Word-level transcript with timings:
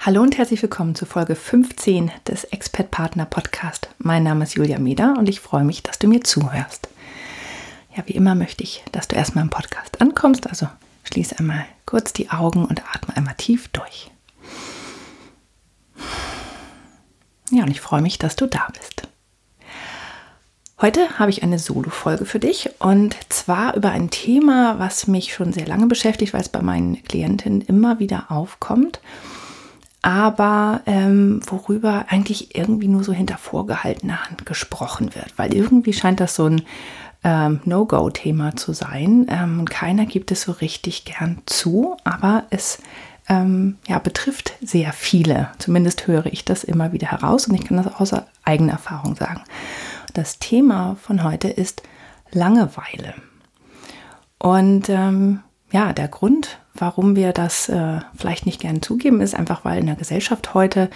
Hallo 0.00 0.22
und 0.22 0.38
herzlich 0.38 0.62
willkommen 0.62 0.94
zu 0.94 1.06
Folge 1.06 1.34
15 1.34 2.12
des 2.24 2.44
Expert 2.44 2.92
Partner 2.92 3.26
Podcast. 3.26 3.88
Mein 3.98 4.22
Name 4.22 4.44
ist 4.44 4.54
Julia 4.54 4.78
Meder 4.78 5.16
und 5.18 5.28
ich 5.28 5.40
freue 5.40 5.64
mich, 5.64 5.82
dass 5.82 5.98
du 5.98 6.06
mir 6.06 6.22
zuhörst. 6.22 6.88
Ja, 7.96 8.04
wie 8.06 8.12
immer 8.12 8.36
möchte 8.36 8.62
ich, 8.62 8.84
dass 8.92 9.08
du 9.08 9.16
erstmal 9.16 9.42
im 9.42 9.50
Podcast 9.50 10.00
ankommst, 10.00 10.46
also 10.46 10.68
schließe 11.02 11.40
einmal 11.40 11.66
kurz 11.84 12.12
die 12.12 12.30
Augen 12.30 12.64
und 12.64 12.84
atme 12.94 13.16
einmal 13.16 13.34
tief 13.34 13.68
durch. 13.68 14.08
Ja, 17.50 17.64
und 17.64 17.70
ich 17.70 17.80
freue 17.80 18.00
mich, 18.00 18.18
dass 18.18 18.36
du 18.36 18.46
da 18.46 18.68
bist. 18.78 19.02
Heute 20.80 21.18
habe 21.18 21.30
ich 21.30 21.42
eine 21.42 21.58
Solo-Folge 21.58 22.24
für 22.24 22.38
dich 22.38 22.70
und 22.78 23.16
zwar 23.30 23.74
über 23.74 23.90
ein 23.90 24.10
Thema, 24.10 24.78
was 24.78 25.08
mich 25.08 25.34
schon 25.34 25.52
sehr 25.52 25.66
lange 25.66 25.88
beschäftigt, 25.88 26.34
weil 26.34 26.42
es 26.42 26.48
bei 26.48 26.62
meinen 26.62 27.02
Klientinnen 27.02 27.62
immer 27.62 27.98
wieder 27.98 28.30
aufkommt 28.30 29.00
aber 30.02 30.82
ähm, 30.86 31.40
worüber 31.46 32.06
eigentlich 32.08 32.54
irgendwie 32.56 32.88
nur 32.88 33.04
so 33.04 33.12
hinter 33.12 33.36
vorgehaltener 33.36 34.24
Hand 34.24 34.46
gesprochen 34.46 35.14
wird, 35.14 35.32
weil 35.36 35.54
irgendwie 35.54 35.92
scheint 35.92 36.20
das 36.20 36.34
so 36.34 36.46
ein 36.46 36.62
ähm, 37.24 37.60
No-Go-Thema 37.64 38.54
zu 38.56 38.72
sein. 38.72 39.26
Ähm, 39.28 39.64
keiner 39.64 40.06
gibt 40.06 40.30
es 40.30 40.42
so 40.42 40.52
richtig 40.52 41.04
gern 41.04 41.42
zu, 41.46 41.96
aber 42.04 42.44
es 42.50 42.78
ähm, 43.28 43.76
ja, 43.86 43.98
betrifft 43.98 44.52
sehr 44.62 44.92
viele. 44.92 45.50
Zumindest 45.58 46.06
höre 46.06 46.26
ich 46.26 46.44
das 46.44 46.64
immer 46.64 46.92
wieder 46.92 47.08
heraus 47.08 47.46
und 47.46 47.54
ich 47.54 47.64
kann 47.64 47.76
das 47.76 47.94
aus 47.94 48.14
eigener 48.44 48.72
Erfahrung 48.72 49.16
sagen. 49.16 49.42
Das 50.14 50.38
Thema 50.38 50.96
von 51.02 51.24
heute 51.24 51.48
ist 51.48 51.82
Langeweile. 52.30 53.14
Und 54.38 54.88
ähm, 54.88 55.40
ja, 55.70 55.92
der 55.92 56.08
Grund, 56.08 56.58
warum 56.80 57.16
wir 57.16 57.32
das 57.32 57.68
äh, 57.68 58.00
vielleicht 58.16 58.46
nicht 58.46 58.60
gern 58.60 58.82
zugeben, 58.82 59.20
ist 59.20 59.34
einfach, 59.34 59.64
weil 59.64 59.78
in 59.78 59.86
der 59.86 59.96
Gesellschaft 59.96 60.54
heute 60.54 60.90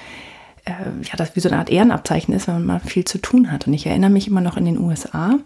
äh, 0.64 0.72
ja 1.02 1.16
das 1.16 1.36
wie 1.36 1.40
so 1.40 1.48
eine 1.48 1.58
Art 1.58 1.70
Ehrenabzeichen 1.70 2.34
ist, 2.34 2.48
wenn 2.48 2.64
man 2.64 2.80
viel 2.80 3.04
zu 3.04 3.18
tun 3.18 3.50
hat. 3.50 3.66
Und 3.66 3.74
ich 3.74 3.86
erinnere 3.86 4.10
mich 4.10 4.28
immer 4.28 4.40
noch 4.40 4.56
in 4.56 4.64
den 4.64 4.78
USA, 4.78 5.38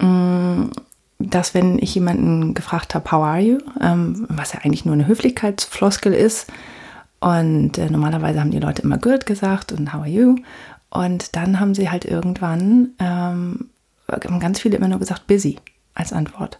mh, 0.00 0.06
mm, 0.06 0.70
dass 1.18 1.54
wenn 1.54 1.78
ich 1.78 1.94
jemanden 1.94 2.54
gefragt 2.54 2.94
habe, 2.94 3.10
how 3.10 3.24
are 3.24 3.40
you, 3.40 3.58
ähm, 3.80 4.26
was 4.28 4.52
ja 4.52 4.60
eigentlich 4.62 4.84
nur 4.84 4.94
eine 4.94 5.06
Höflichkeitsfloskel 5.06 6.12
ist, 6.12 6.50
und 7.20 7.78
äh, 7.78 7.88
normalerweise 7.88 8.40
haben 8.40 8.50
die 8.50 8.58
Leute 8.58 8.82
immer 8.82 8.98
good 8.98 9.24
gesagt 9.24 9.72
und 9.72 9.94
how 9.94 10.00
are 10.00 10.08
you, 10.08 10.36
und 10.90 11.34
dann 11.36 11.58
haben 11.58 11.74
sie 11.74 11.90
halt 11.90 12.04
irgendwann 12.04 12.90
ähm, 12.98 13.70
ganz 14.40 14.60
viele 14.60 14.76
immer 14.76 14.88
nur 14.88 14.98
gesagt 14.98 15.26
busy 15.26 15.56
als 15.94 16.12
Antwort. 16.12 16.58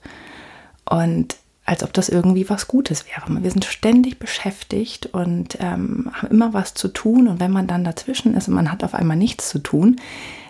Und 0.89 1.37
als 1.65 1.83
ob 1.83 1.93
das 1.93 2.09
irgendwie 2.09 2.49
was 2.51 2.69
Gutes 2.69 3.07
wäre. 3.07 3.43
Wir 3.43 3.51
sind 3.51 3.65
ständig 3.65 4.19
beschäftigt 4.19 5.07
und 5.07 5.57
ähm, 5.61 6.11
haben 6.13 6.29
immer 6.29 6.53
was 6.53 6.75
zu 6.75 6.89
tun. 6.89 7.27
Und 7.27 7.41
wenn 7.41 7.51
man 7.51 7.67
dann 7.67 7.85
dazwischen 7.85 8.35
ist 8.35 8.49
und 8.49 8.55
man 8.55 8.71
hat 8.71 8.85
auf 8.85 8.95
einmal 8.95 9.17
nichts 9.17 9.49
zu 9.49 9.59
tun, 9.59 9.97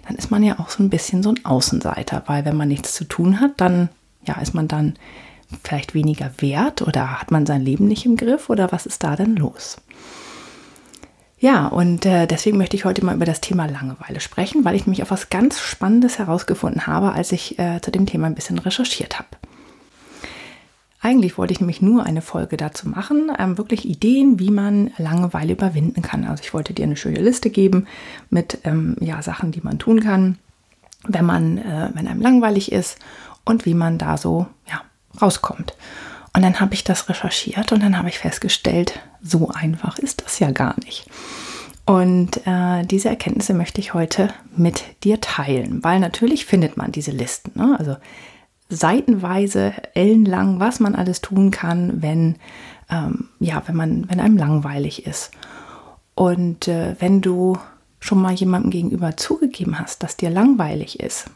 dann 0.07 0.17
ist 0.17 0.31
man 0.31 0.43
ja 0.43 0.59
auch 0.59 0.71
so 0.71 0.83
ein 0.83 0.91
bisschen 0.91 1.23
so 1.23 1.31
ein 1.31 1.45
Außenseiter, 1.45 2.25
weil 2.27 2.45
wenn 2.45 2.57
man 2.57 2.69
nichts 2.69 2.95
zu 2.95 3.05
tun 3.05 3.41
hat, 3.41 3.53
dann 3.59 3.89
ja, 4.27 4.41
ist 4.41 4.55
man 4.55 4.69
dann 4.69 4.95
vielleicht 5.63 5.95
weniger 5.95 6.31
wert 6.39 6.83
oder 6.83 7.21
hat 7.21 7.31
man 7.31 7.47
sein 7.47 7.63
Leben 7.63 7.87
nicht 7.87 8.07
im 8.07 8.17
Griff 8.17 8.51
oder 8.51 8.73
was 8.73 8.87
ist 8.87 9.05
da 9.05 9.15
denn 9.15 9.37
los? 9.37 9.77
Ja, 11.39 11.67
und 11.67 12.07
äh, 12.07 12.27
deswegen 12.27 12.57
möchte 12.57 12.77
ich 12.77 12.87
heute 12.87 13.05
mal 13.05 13.15
über 13.15 13.27
das 13.27 13.41
Thema 13.41 13.67
Langeweile 13.67 14.21
sprechen, 14.21 14.65
weil 14.65 14.75
ich 14.75 14.87
mich 14.87 15.03
auf 15.03 15.11
was 15.11 15.31
ganz 15.31 15.61
Spannendes 15.61 16.19
herausgefunden 16.19 16.87
habe, 16.87 17.13
als 17.13 17.33
ich 17.33 17.59
äh, 17.59 17.81
zu 17.83 17.91
dem 17.91 18.07
Thema 18.07 18.27
ein 18.27 18.35
bisschen 18.35 18.59
recherchiert 18.59 19.19
habe. 19.19 19.29
Eigentlich 21.05 21.37
wollte 21.37 21.53
ich 21.53 21.61
nämlich 21.61 21.83
nur 21.83 22.07
eine 22.07 22.23
Folge 22.23 22.57
dazu 22.57 22.89
machen, 22.89 23.31
ähm, 23.39 23.59
wirklich 23.59 23.87
Ideen, 23.87 24.39
wie 24.39 24.51
man 24.51 24.91
Langeweile 24.97 25.53
überwinden 25.53 26.01
kann. 26.01 26.25
Also 26.25 26.43
ich 26.43 26.55
wollte 26.55 26.73
dir 26.73 26.85
eine 26.85 26.97
schöne 26.97 27.21
Liste 27.21 27.51
geben 27.51 27.87
mit 28.31 28.61
ähm, 28.65 28.97
ja, 29.01 29.21
Sachen, 29.21 29.53
die 29.53 29.61
man 29.61 29.79
tun 29.79 30.01
kann, 30.01 30.39
wenn 31.07 31.27
man, 31.27 31.59
äh, 31.59 31.91
wenn 31.93 32.09
einem 32.09 32.23
langweilig 32.23 32.73
ist 32.73 32.99
und 33.45 33.67
wie 33.67 33.75
man 33.75 33.99
da 33.99 34.17
so 34.17 34.47
ja, 34.67 34.81
rauskommt. 35.21 35.77
Und 36.33 36.41
dann 36.41 36.59
habe 36.59 36.73
ich 36.73 36.85
das 36.85 37.07
recherchiert 37.11 37.71
und 37.73 37.83
dann 37.83 37.99
habe 37.99 38.09
ich 38.09 38.19
festgestellt, 38.19 38.99
so 39.23 39.51
einfach 39.51 39.99
ist 39.99 40.25
das 40.25 40.39
ja 40.39 40.53
gar 40.53 40.75
nicht. 40.87 41.05
Und 41.85 42.47
äh, 42.47 42.83
diese 42.87 43.11
Erkenntnisse 43.11 43.53
möchte 43.53 43.79
ich 43.79 43.93
heute 43.93 44.33
mit 44.57 44.83
dir 45.05 45.21
teilen, 45.21 45.85
weil 45.85 46.01
natürlich 46.01 46.47
findet 46.47 46.79
man 46.79 46.93
diese 46.93 47.11
Listen. 47.11 47.53
Ne? 47.57 47.77
Also 47.79 47.97
seitenweise, 48.75 49.73
ellenlang, 49.95 50.61
was 50.61 50.81
man 50.81 50.95
alles 50.95 51.21
tun 51.21 51.51
kann, 51.51 52.03
wenn, 52.03 52.37
ähm, 52.91 53.29
ja, 53.41 53.63
wenn 53.67 53.77
man, 53.77 54.09
wenn 54.09 54.21
einem 54.21 54.37
langweilig 54.37 55.07
ist. 55.07 55.31
Und 56.15 56.69
äh, 56.69 56.97
wenn 56.99 57.21
du 57.21 57.59
schon 58.01 58.21
mal 58.21 58.35
jemandem 58.35 58.71
gegenüber 58.71 59.17
zugegeben 59.17 59.79
hast, 59.79 60.03
dass 60.03 60.17
dir 60.17 60.31
langweilig 60.31 61.01
ist, 61.01 61.31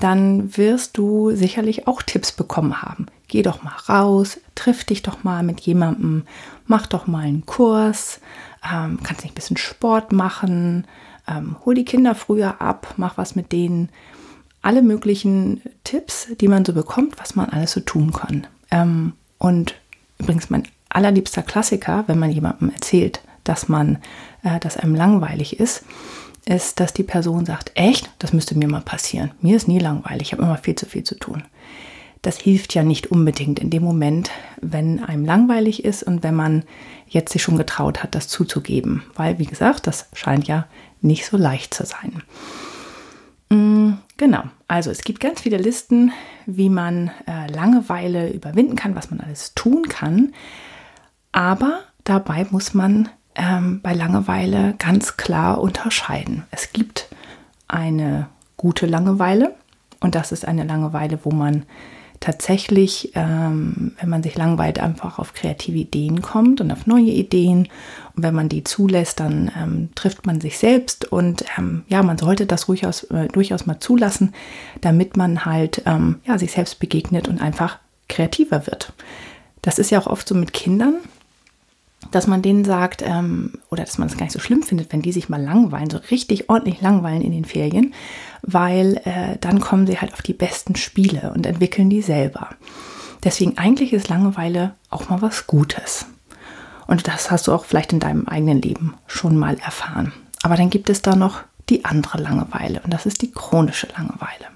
dann 0.00 0.56
wirst 0.56 0.98
du 0.98 1.34
sicherlich 1.34 1.86
auch 1.86 2.02
Tipps 2.02 2.32
bekommen 2.32 2.82
haben. 2.82 3.06
Geh 3.28 3.42
doch 3.42 3.62
mal 3.62 3.76
raus, 3.88 4.38
triff 4.54 4.84
dich 4.84 5.02
doch 5.02 5.24
mal 5.24 5.42
mit 5.42 5.60
jemandem, 5.60 6.24
mach 6.66 6.86
doch 6.86 7.06
mal 7.06 7.24
einen 7.24 7.46
Kurs, 7.46 8.20
ähm, 8.70 8.98
kannst 9.02 9.22
nicht 9.22 9.32
ein 9.32 9.36
bisschen 9.36 9.56
Sport 9.56 10.12
machen, 10.12 10.86
ähm, 11.26 11.56
hol 11.64 11.74
die 11.74 11.84
Kinder 11.84 12.14
früher 12.14 12.60
ab, 12.60 12.94
mach 12.96 13.16
was 13.16 13.36
mit 13.36 13.52
denen 13.52 13.88
alle 14.62 14.82
möglichen 14.82 15.62
Tipps, 15.84 16.28
die 16.40 16.48
man 16.48 16.64
so 16.64 16.72
bekommt, 16.72 17.18
was 17.18 17.36
man 17.36 17.48
alles 17.50 17.72
so 17.72 17.80
tun 17.80 18.12
kann. 18.12 18.46
Ähm, 18.70 19.12
und 19.38 19.74
übrigens 20.18 20.50
mein 20.50 20.64
allerliebster 20.88 21.42
Klassiker, 21.42 22.04
wenn 22.06 22.18
man 22.18 22.30
jemandem 22.30 22.70
erzählt, 22.70 23.20
dass 23.44 23.68
man, 23.68 23.98
äh, 24.42 24.58
dass 24.60 24.76
einem 24.76 24.94
langweilig 24.94 25.60
ist, 25.60 25.84
ist, 26.46 26.80
dass 26.80 26.92
die 26.92 27.02
Person 27.02 27.44
sagt, 27.44 27.72
echt, 27.74 28.10
das 28.18 28.32
müsste 28.32 28.56
mir 28.56 28.68
mal 28.68 28.80
passieren. 28.80 29.32
Mir 29.40 29.56
ist 29.56 29.68
nie 29.68 29.78
langweilig, 29.78 30.28
ich 30.28 30.32
habe 30.32 30.42
immer 30.42 30.56
viel 30.56 30.76
zu 30.76 30.86
viel 30.86 31.04
zu 31.04 31.16
tun. 31.16 31.42
Das 32.22 32.38
hilft 32.38 32.74
ja 32.74 32.82
nicht 32.82 33.08
unbedingt 33.08 33.58
in 33.58 33.70
dem 33.70 33.84
Moment, 33.84 34.30
wenn 34.60 35.02
einem 35.04 35.24
langweilig 35.24 35.84
ist 35.84 36.02
und 36.02 36.22
wenn 36.22 36.34
man 36.34 36.64
jetzt 37.08 37.32
sich 37.32 37.42
schon 37.42 37.56
getraut 37.56 38.02
hat, 38.02 38.14
das 38.14 38.26
zuzugeben. 38.28 39.04
Weil, 39.14 39.38
wie 39.38 39.46
gesagt, 39.46 39.86
das 39.86 40.08
scheint 40.12 40.48
ja 40.48 40.66
nicht 41.00 41.26
so 41.26 41.36
leicht 41.36 41.74
zu 41.74 41.84
sein. 41.84 42.22
Mm, 43.50 43.92
genau, 44.16 44.44
also 44.68 44.90
es 44.90 45.02
gibt 45.02 45.20
ganz 45.20 45.40
viele 45.40 45.58
Listen, 45.58 46.12
wie 46.46 46.68
man 46.68 47.10
äh, 47.26 47.46
Langeweile 47.52 48.30
überwinden 48.30 48.76
kann, 48.76 48.94
was 48.96 49.10
man 49.10 49.20
alles 49.20 49.54
tun 49.54 49.88
kann. 49.88 50.32
Aber 51.32 51.80
dabei 52.04 52.46
muss 52.50 52.74
man 52.74 53.08
ähm, 53.34 53.80
bei 53.82 53.92
Langeweile 53.92 54.74
ganz 54.78 55.16
klar 55.16 55.60
unterscheiden. 55.60 56.44
Es 56.50 56.72
gibt 56.72 57.08
eine 57.68 58.28
gute 58.56 58.86
Langeweile 58.86 59.54
und 60.00 60.14
das 60.14 60.32
ist 60.32 60.46
eine 60.46 60.64
Langeweile, 60.64 61.18
wo 61.22 61.30
man 61.30 61.64
tatsächlich, 62.26 63.12
ähm, 63.14 63.92
wenn 64.00 64.08
man 64.08 64.24
sich 64.24 64.34
langweilt, 64.34 64.80
einfach 64.80 65.20
auf 65.20 65.32
kreative 65.32 65.78
Ideen 65.78 66.22
kommt 66.22 66.60
und 66.60 66.72
auf 66.72 66.84
neue 66.84 67.12
Ideen. 67.12 67.68
Und 68.16 68.24
wenn 68.24 68.34
man 68.34 68.48
die 68.48 68.64
zulässt, 68.64 69.20
dann 69.20 69.52
ähm, 69.56 69.90
trifft 69.94 70.26
man 70.26 70.40
sich 70.40 70.58
selbst. 70.58 71.04
Und 71.04 71.44
ähm, 71.56 71.84
ja, 71.86 72.02
man 72.02 72.18
sollte 72.18 72.44
das 72.44 72.66
durchaus, 72.66 73.04
äh, 73.04 73.28
durchaus 73.28 73.66
mal 73.66 73.78
zulassen, 73.78 74.34
damit 74.80 75.16
man 75.16 75.44
halt 75.44 75.82
ähm, 75.86 76.16
ja, 76.26 76.36
sich 76.36 76.50
selbst 76.50 76.80
begegnet 76.80 77.28
und 77.28 77.40
einfach 77.40 77.78
kreativer 78.08 78.66
wird. 78.66 78.92
Das 79.62 79.78
ist 79.78 79.90
ja 79.90 80.00
auch 80.00 80.08
oft 80.08 80.26
so 80.26 80.34
mit 80.34 80.52
Kindern 80.52 80.94
dass 82.10 82.26
man 82.26 82.42
denen 82.42 82.64
sagt, 82.64 83.02
ähm, 83.02 83.54
oder 83.70 83.84
dass 83.84 83.98
man 83.98 84.08
es 84.08 84.16
gar 84.16 84.24
nicht 84.24 84.32
so 84.32 84.38
schlimm 84.38 84.62
findet, 84.62 84.92
wenn 84.92 85.02
die 85.02 85.12
sich 85.12 85.28
mal 85.28 85.42
langweilen, 85.42 85.90
so 85.90 85.98
richtig 86.10 86.48
ordentlich 86.48 86.80
langweilen 86.80 87.22
in 87.22 87.32
den 87.32 87.44
Ferien, 87.44 87.94
weil 88.42 89.00
äh, 89.04 89.36
dann 89.40 89.60
kommen 89.60 89.86
sie 89.86 89.98
halt 89.98 90.12
auf 90.12 90.22
die 90.22 90.34
besten 90.34 90.76
Spiele 90.76 91.32
und 91.34 91.46
entwickeln 91.46 91.90
die 91.90 92.02
selber. 92.02 92.50
Deswegen 93.24 93.58
eigentlich 93.58 93.92
ist 93.92 94.08
Langeweile 94.08 94.74
auch 94.90 95.08
mal 95.08 95.22
was 95.22 95.46
Gutes. 95.46 96.06
Und 96.86 97.08
das 97.08 97.30
hast 97.30 97.48
du 97.48 97.52
auch 97.52 97.64
vielleicht 97.64 97.92
in 97.92 98.00
deinem 98.00 98.28
eigenen 98.28 98.62
Leben 98.62 98.94
schon 99.06 99.36
mal 99.36 99.56
erfahren. 99.58 100.12
Aber 100.42 100.56
dann 100.56 100.70
gibt 100.70 100.88
es 100.90 101.02
da 101.02 101.16
noch 101.16 101.42
die 101.68 101.84
andere 101.84 102.18
Langeweile 102.18 102.80
und 102.82 102.92
das 102.92 103.06
ist 103.06 103.22
die 103.22 103.32
chronische 103.32 103.88
Langeweile. 103.96 104.55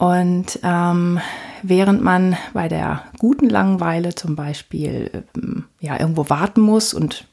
Und 0.00 0.58
ähm, 0.62 1.20
während 1.62 2.02
man 2.02 2.34
bei 2.54 2.68
der 2.68 3.02
guten 3.18 3.50
Langeweile 3.50 4.14
zum 4.14 4.34
Beispiel 4.34 5.24
ähm, 5.36 5.66
ja 5.78 6.00
irgendwo 6.00 6.30
warten 6.30 6.62
muss 6.62 6.94
und 6.94 7.26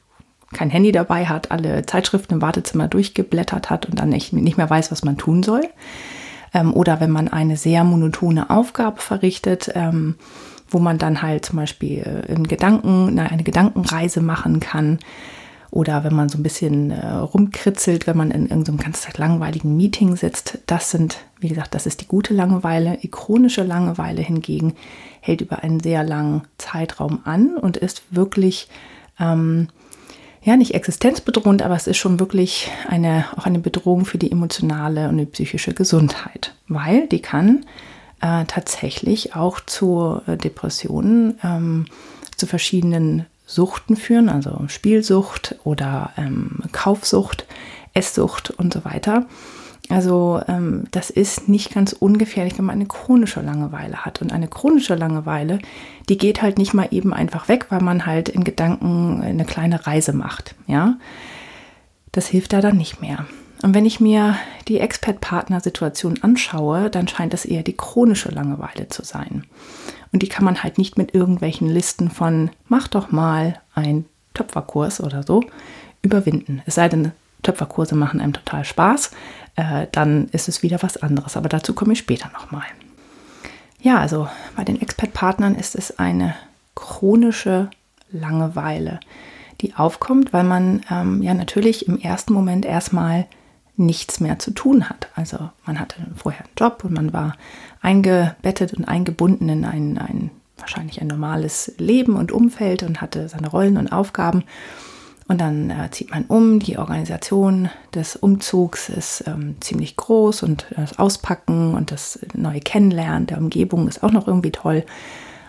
kein 0.52 0.68
Handy 0.68 0.92
dabei 0.92 1.24
hat, 1.24 1.50
alle 1.50 1.86
Zeitschriften 1.86 2.34
im 2.34 2.42
Wartezimmer 2.42 2.86
durchgeblättert 2.86 3.70
hat 3.70 3.86
und 3.86 3.98
dann 3.98 4.10
nicht, 4.10 4.34
nicht 4.34 4.58
mehr 4.58 4.68
weiß, 4.68 4.92
was 4.92 5.02
man 5.02 5.16
tun 5.16 5.42
soll. 5.42 5.62
Ähm, 6.52 6.74
oder 6.74 7.00
wenn 7.00 7.10
man 7.10 7.28
eine 7.28 7.56
sehr 7.56 7.84
monotone 7.84 8.50
Aufgabe 8.50 9.00
verrichtet, 9.00 9.72
ähm, 9.74 10.16
wo 10.68 10.78
man 10.78 10.98
dann 10.98 11.22
halt 11.22 11.46
zum 11.46 11.56
Beispiel 11.56 12.00
äh, 12.00 12.30
in 12.30 12.46
Gedanken, 12.46 13.18
eine 13.18 13.44
Gedankenreise 13.44 14.20
machen 14.20 14.60
kann. 14.60 14.98
Oder 15.70 16.02
wenn 16.04 16.14
man 16.14 16.28
so 16.28 16.38
ein 16.38 16.42
bisschen 16.42 16.90
äh, 16.90 17.06
rumkritzelt, 17.06 18.06
wenn 18.06 18.16
man 18.16 18.30
in 18.30 18.48
irgendeinem 18.48 18.78
ganz 18.78 19.06
langweiligen 19.16 19.76
Meeting 19.76 20.16
sitzt. 20.16 20.58
Das 20.66 20.90
sind, 20.90 21.18
wie 21.40 21.48
gesagt, 21.48 21.74
das 21.74 21.86
ist 21.86 22.00
die 22.00 22.08
gute 22.08 22.32
Langeweile. 22.32 22.98
Die 23.02 23.10
chronische 23.10 23.62
Langeweile 23.62 24.22
hingegen 24.22 24.74
hält 25.20 25.40
über 25.40 25.62
einen 25.62 25.80
sehr 25.80 26.04
langen 26.04 26.42
Zeitraum 26.56 27.20
an 27.24 27.56
und 27.56 27.76
ist 27.76 28.02
wirklich 28.10 28.68
ähm, 29.20 29.68
ja 30.42 30.56
nicht 30.56 30.74
existenzbedrohend, 30.74 31.62
aber 31.62 31.76
es 31.76 31.86
ist 31.86 31.98
schon 31.98 32.18
wirklich 32.18 32.70
eine, 32.88 33.26
auch 33.36 33.46
eine 33.46 33.58
Bedrohung 33.58 34.04
für 34.04 34.18
die 34.18 34.32
emotionale 34.32 35.08
und 35.08 35.18
die 35.18 35.26
psychische 35.26 35.74
Gesundheit, 35.74 36.54
weil 36.68 37.06
die 37.08 37.20
kann 37.20 37.66
äh, 38.20 38.44
tatsächlich 38.46 39.34
auch 39.36 39.60
zu 39.60 40.20
äh, 40.26 40.36
Depressionen, 40.36 41.38
ähm, 41.42 41.86
zu 42.36 42.46
verschiedenen 42.46 43.26
Suchten 43.48 43.96
führen, 43.96 44.28
also 44.28 44.62
Spielsucht 44.68 45.56
oder 45.64 46.10
ähm, 46.18 46.58
Kaufsucht, 46.70 47.46
Esssucht 47.94 48.50
und 48.50 48.74
so 48.74 48.84
weiter. 48.84 49.24
Also 49.88 50.42
ähm, 50.48 50.84
das 50.90 51.08
ist 51.08 51.48
nicht 51.48 51.72
ganz 51.72 51.94
ungefährlich, 51.94 52.58
wenn 52.58 52.66
man 52.66 52.74
eine 52.74 52.84
chronische 52.84 53.40
Langeweile 53.40 54.04
hat. 54.04 54.20
Und 54.20 54.34
eine 54.34 54.48
chronische 54.48 54.96
Langeweile, 54.96 55.60
die 56.10 56.18
geht 56.18 56.42
halt 56.42 56.58
nicht 56.58 56.74
mal 56.74 56.88
eben 56.90 57.14
einfach 57.14 57.48
weg, 57.48 57.66
weil 57.70 57.80
man 57.80 58.04
halt 58.04 58.28
in 58.28 58.44
Gedanken 58.44 59.22
eine 59.22 59.46
kleine 59.46 59.86
Reise 59.86 60.12
macht. 60.12 60.54
Ja, 60.66 60.98
das 62.12 62.26
hilft 62.26 62.52
da 62.52 62.60
dann 62.60 62.76
nicht 62.76 63.00
mehr. 63.00 63.24
Und 63.62 63.74
wenn 63.74 63.86
ich 63.86 64.00
mir 64.00 64.36
die 64.68 64.78
Expert-Partner-Situation 64.78 66.22
anschaue, 66.22 66.90
dann 66.90 67.08
scheint 67.08 67.34
es 67.34 67.44
eher 67.44 67.62
die 67.62 67.76
chronische 67.76 68.30
Langeweile 68.30 68.88
zu 68.88 69.04
sein. 69.04 69.44
Und 70.12 70.22
die 70.22 70.28
kann 70.28 70.44
man 70.44 70.62
halt 70.62 70.78
nicht 70.78 70.96
mit 70.96 71.14
irgendwelchen 71.14 71.68
Listen 71.68 72.10
von 72.10 72.50
mach 72.68 72.88
doch 72.88 73.10
mal 73.10 73.60
ein 73.74 74.04
Töpferkurs 74.34 75.00
oder 75.00 75.22
so 75.22 75.42
überwinden. 76.02 76.62
Es 76.66 76.76
sei 76.76 76.88
denn, 76.88 77.12
Töpferkurse 77.42 77.94
machen 77.94 78.20
einem 78.20 78.32
total 78.32 78.64
Spaß, 78.64 79.10
äh, 79.56 79.86
dann 79.92 80.28
ist 80.28 80.48
es 80.48 80.62
wieder 80.62 80.82
was 80.82 80.96
anderes. 80.96 81.36
Aber 81.36 81.48
dazu 81.48 81.72
komme 81.74 81.92
ich 81.92 82.00
später 82.00 82.30
nochmal. 82.32 82.64
Ja, 83.80 83.98
also 83.98 84.28
bei 84.56 84.64
den 84.64 84.80
Expert-Partnern 84.80 85.54
ist 85.54 85.74
es 85.76 85.98
eine 85.98 86.34
chronische 86.74 87.70
Langeweile, 88.10 89.00
die 89.60 89.74
aufkommt, 89.74 90.32
weil 90.32 90.44
man 90.44 90.82
ähm, 90.90 91.22
ja 91.22 91.34
natürlich 91.34 91.86
im 91.86 91.98
ersten 91.98 92.32
Moment 92.32 92.64
erstmal 92.64 93.26
nichts 93.78 94.20
mehr 94.20 94.38
zu 94.38 94.50
tun 94.50 94.88
hat. 94.88 95.08
Also 95.14 95.50
man 95.64 95.78
hatte 95.78 95.96
vorher 96.16 96.44
einen 96.44 96.54
Job 96.56 96.84
und 96.84 96.92
man 96.92 97.12
war 97.12 97.34
eingebettet 97.80 98.74
und 98.74 98.84
eingebunden 98.86 99.48
in 99.48 99.64
ein, 99.64 99.98
ein 99.98 100.30
wahrscheinlich 100.56 101.00
ein 101.00 101.06
normales 101.06 101.72
Leben 101.78 102.16
und 102.16 102.32
Umfeld 102.32 102.82
und 102.82 103.00
hatte 103.00 103.28
seine 103.28 103.48
Rollen 103.48 103.76
und 103.76 103.88
Aufgaben. 103.92 104.44
Und 105.28 105.40
dann 105.40 105.70
äh, 105.70 105.90
zieht 105.90 106.10
man 106.10 106.24
um. 106.24 106.58
Die 106.58 106.78
Organisation 106.78 107.68
des 107.94 108.16
Umzugs 108.16 108.88
ist 108.88 109.24
ähm, 109.26 109.56
ziemlich 109.60 109.94
groß 109.96 110.42
und 110.42 110.66
das 110.74 110.98
Auspacken 110.98 111.74
und 111.74 111.92
das 111.92 112.18
neue 112.34 112.60
Kennenlernen 112.60 113.26
der 113.26 113.38
Umgebung 113.38 113.88
ist 113.88 114.02
auch 114.02 114.10
noch 114.10 114.26
irgendwie 114.26 114.52
toll. 114.52 114.84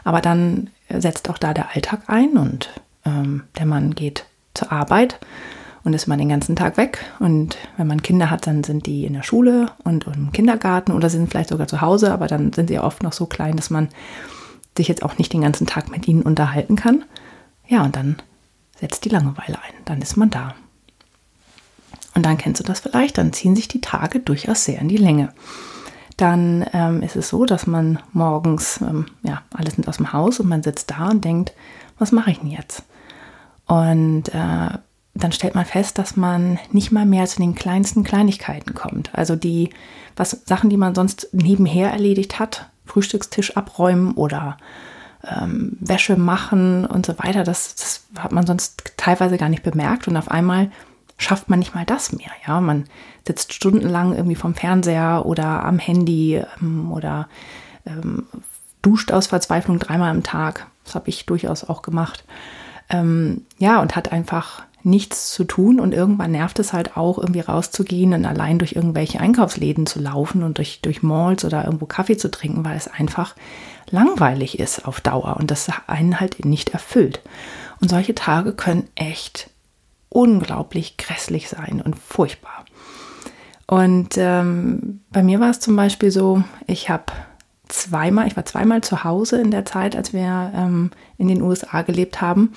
Aber 0.03 0.21
dann 0.21 0.69
setzt 0.89 1.29
auch 1.29 1.37
da 1.37 1.53
der 1.53 1.75
Alltag 1.75 2.03
ein 2.07 2.37
und 2.37 2.69
ähm, 3.05 3.43
der 3.57 3.65
Mann 3.65 3.95
geht 3.95 4.25
zur 4.53 4.71
Arbeit 4.71 5.19
und 5.83 5.93
ist 5.93 6.07
man 6.07 6.19
den 6.19 6.29
ganzen 6.29 6.55
Tag 6.55 6.77
weg. 6.77 7.05
Und 7.19 7.57
wenn 7.77 7.87
man 7.87 8.01
Kinder 8.01 8.29
hat, 8.29 8.47
dann 8.47 8.63
sind 8.63 8.85
die 8.85 9.05
in 9.05 9.13
der 9.13 9.23
Schule 9.23 9.71
und, 9.83 10.07
im 10.07 10.31
Kindergarten 10.31 10.91
oder 10.91 11.09
sind 11.09 11.29
vielleicht 11.29 11.49
sogar 11.49 11.67
zu 11.67 11.81
Hause, 11.81 12.11
aber 12.11 12.27
dann 12.27 12.53
sind 12.53 12.67
sie 12.67 12.75
ja 12.75 12.83
oft 12.83 13.03
noch 13.03 13.13
so 13.13 13.25
klein, 13.25 13.55
dass 13.55 13.69
man 13.69 13.89
sich 14.77 14.87
jetzt 14.87 15.03
auch 15.03 15.17
nicht 15.17 15.33
den 15.33 15.41
ganzen 15.41 15.67
Tag 15.67 15.89
mit 15.89 16.07
ihnen 16.07 16.23
unterhalten 16.23 16.75
kann. 16.75 17.03
Ja, 17.67 17.83
und 17.83 17.95
dann 17.95 18.17
setzt 18.79 19.05
die 19.05 19.09
Langeweile 19.09 19.57
ein. 19.57 19.73
Dann 19.85 20.01
ist 20.01 20.17
man 20.17 20.29
da. 20.29 20.55
Und 22.15 22.25
dann 22.25 22.37
kennst 22.37 22.59
du 22.59 22.65
das 22.65 22.79
vielleicht, 22.79 23.17
dann 23.17 23.33
ziehen 23.33 23.55
sich 23.55 23.67
die 23.67 23.81
Tage 23.81 24.19
durchaus 24.19 24.65
sehr 24.65 24.79
in 24.79 24.89
die 24.89 24.97
Länge. 24.97 25.33
Dann 26.17 26.65
ähm, 26.73 27.01
ist 27.01 27.15
es 27.15 27.29
so, 27.29 27.45
dass 27.45 27.65
man 27.65 27.99
morgens, 28.11 28.81
ähm, 28.81 29.05
ja, 29.23 29.43
alle 29.53 29.71
sind 29.71 29.87
aus 29.87 29.97
dem 29.97 30.11
Haus 30.11 30.39
und 30.39 30.49
man 30.49 30.63
sitzt 30.63 30.91
da 30.91 31.09
und 31.09 31.23
denkt, 31.23 31.53
was 31.97 32.11
mache 32.11 32.31
ich 32.31 32.39
denn 32.39 32.49
jetzt? 32.49 32.83
Und 33.67 34.29
äh, 34.33 34.77
dann 35.19 35.31
stellt 35.31 35.55
man 35.55 35.65
fest, 35.65 35.97
dass 35.97 36.15
man 36.15 36.59
nicht 36.71 36.91
mal 36.91 37.05
mehr 37.05 37.25
zu 37.25 37.39
den 37.39 37.55
kleinsten 37.55 38.03
Kleinigkeiten 38.03 38.73
kommt. 38.73 39.13
Also 39.13 39.35
die 39.35 39.69
was, 40.15 40.31
Sachen, 40.45 40.69
die 40.69 40.77
man 40.77 40.95
sonst 40.95 41.29
nebenher 41.31 41.91
erledigt 41.91 42.39
hat, 42.39 42.69
Frühstückstisch 42.85 43.55
abräumen 43.55 44.13
oder 44.13 44.57
ähm, 45.23 45.77
Wäsche 45.79 46.17
machen 46.17 46.85
und 46.85 47.05
so 47.05 47.17
weiter, 47.19 47.43
das, 47.43 47.75
das 47.75 48.05
hat 48.17 48.31
man 48.31 48.45
sonst 48.45 48.93
teilweise 48.97 49.37
gar 49.37 49.49
nicht 49.49 49.63
bemerkt 49.63 50.07
und 50.07 50.17
auf 50.17 50.29
einmal 50.29 50.71
schafft 51.17 51.49
man 51.49 51.59
nicht 51.59 51.75
mal 51.75 51.85
das 51.85 52.13
mehr. 52.13 52.31
Ja, 52.47 52.61
man 52.61 52.85
sitzt 53.27 53.53
stundenlang 53.53 54.15
irgendwie 54.15 54.35
vom 54.35 54.55
Fernseher 54.55 55.25
oder 55.25 55.65
am 55.65 55.79
Handy 55.79 56.41
ähm, 56.61 56.91
oder 56.91 57.27
ähm, 57.85 58.25
duscht 58.81 59.11
aus 59.11 59.27
Verzweiflung 59.27 59.79
dreimal 59.79 60.09
am 60.09 60.23
Tag. 60.23 60.67
Das 60.85 60.95
habe 60.95 61.09
ich 61.09 61.25
durchaus 61.25 61.63
auch 61.63 61.81
gemacht. 61.81 62.23
Ähm, 62.89 63.45
ja, 63.57 63.81
und 63.81 63.95
hat 63.95 64.11
einfach 64.11 64.63
nichts 64.83 65.33
zu 65.33 65.43
tun 65.43 65.79
und 65.79 65.93
irgendwann 65.93 66.31
nervt 66.31 66.59
es 66.59 66.73
halt 66.73 66.95
auch, 66.95 67.17
irgendwie 67.17 67.41
rauszugehen 67.41 68.13
und 68.13 68.25
allein 68.25 68.59
durch 68.59 68.73
irgendwelche 68.73 69.19
Einkaufsläden 69.19 69.85
zu 69.85 69.99
laufen 69.99 70.43
und 70.43 70.57
durch, 70.57 70.81
durch 70.81 71.03
Malls 71.03 71.43
oder 71.43 71.65
irgendwo 71.65 71.85
Kaffee 71.85 72.17
zu 72.17 72.31
trinken, 72.31 72.63
weil 72.63 72.77
es 72.77 72.87
einfach 72.87 73.35
langweilig 73.89 74.59
ist 74.59 74.85
auf 74.85 75.01
Dauer 75.01 75.37
und 75.37 75.51
das 75.51 75.69
einen 75.87 76.19
halt 76.19 76.45
nicht 76.45 76.69
erfüllt. 76.69 77.21
Und 77.81 77.89
solche 77.89 78.15
Tage 78.15 78.53
können 78.53 78.87
echt 78.95 79.49
unglaublich 80.09 80.97
grässlich 80.97 81.49
sein 81.49 81.81
und 81.83 81.97
furchtbar. 81.97 82.65
Und 83.67 84.17
ähm, 84.17 85.01
bei 85.11 85.21
mir 85.21 85.39
war 85.39 85.51
es 85.51 85.59
zum 85.59 85.75
Beispiel 85.75 86.09
so, 86.09 86.43
ich 86.65 86.89
habe 86.89 87.05
zweimal, 87.67 88.27
ich 88.27 88.35
war 88.35 88.45
zweimal 88.45 88.81
zu 88.81 89.03
Hause 89.03 89.39
in 89.39 89.51
der 89.51 89.65
Zeit, 89.65 89.95
als 89.95 90.11
wir 90.11 90.51
ähm, 90.55 90.89
in 91.17 91.27
den 91.27 91.41
USA 91.41 91.83
gelebt 91.83 92.19
haben. 92.19 92.53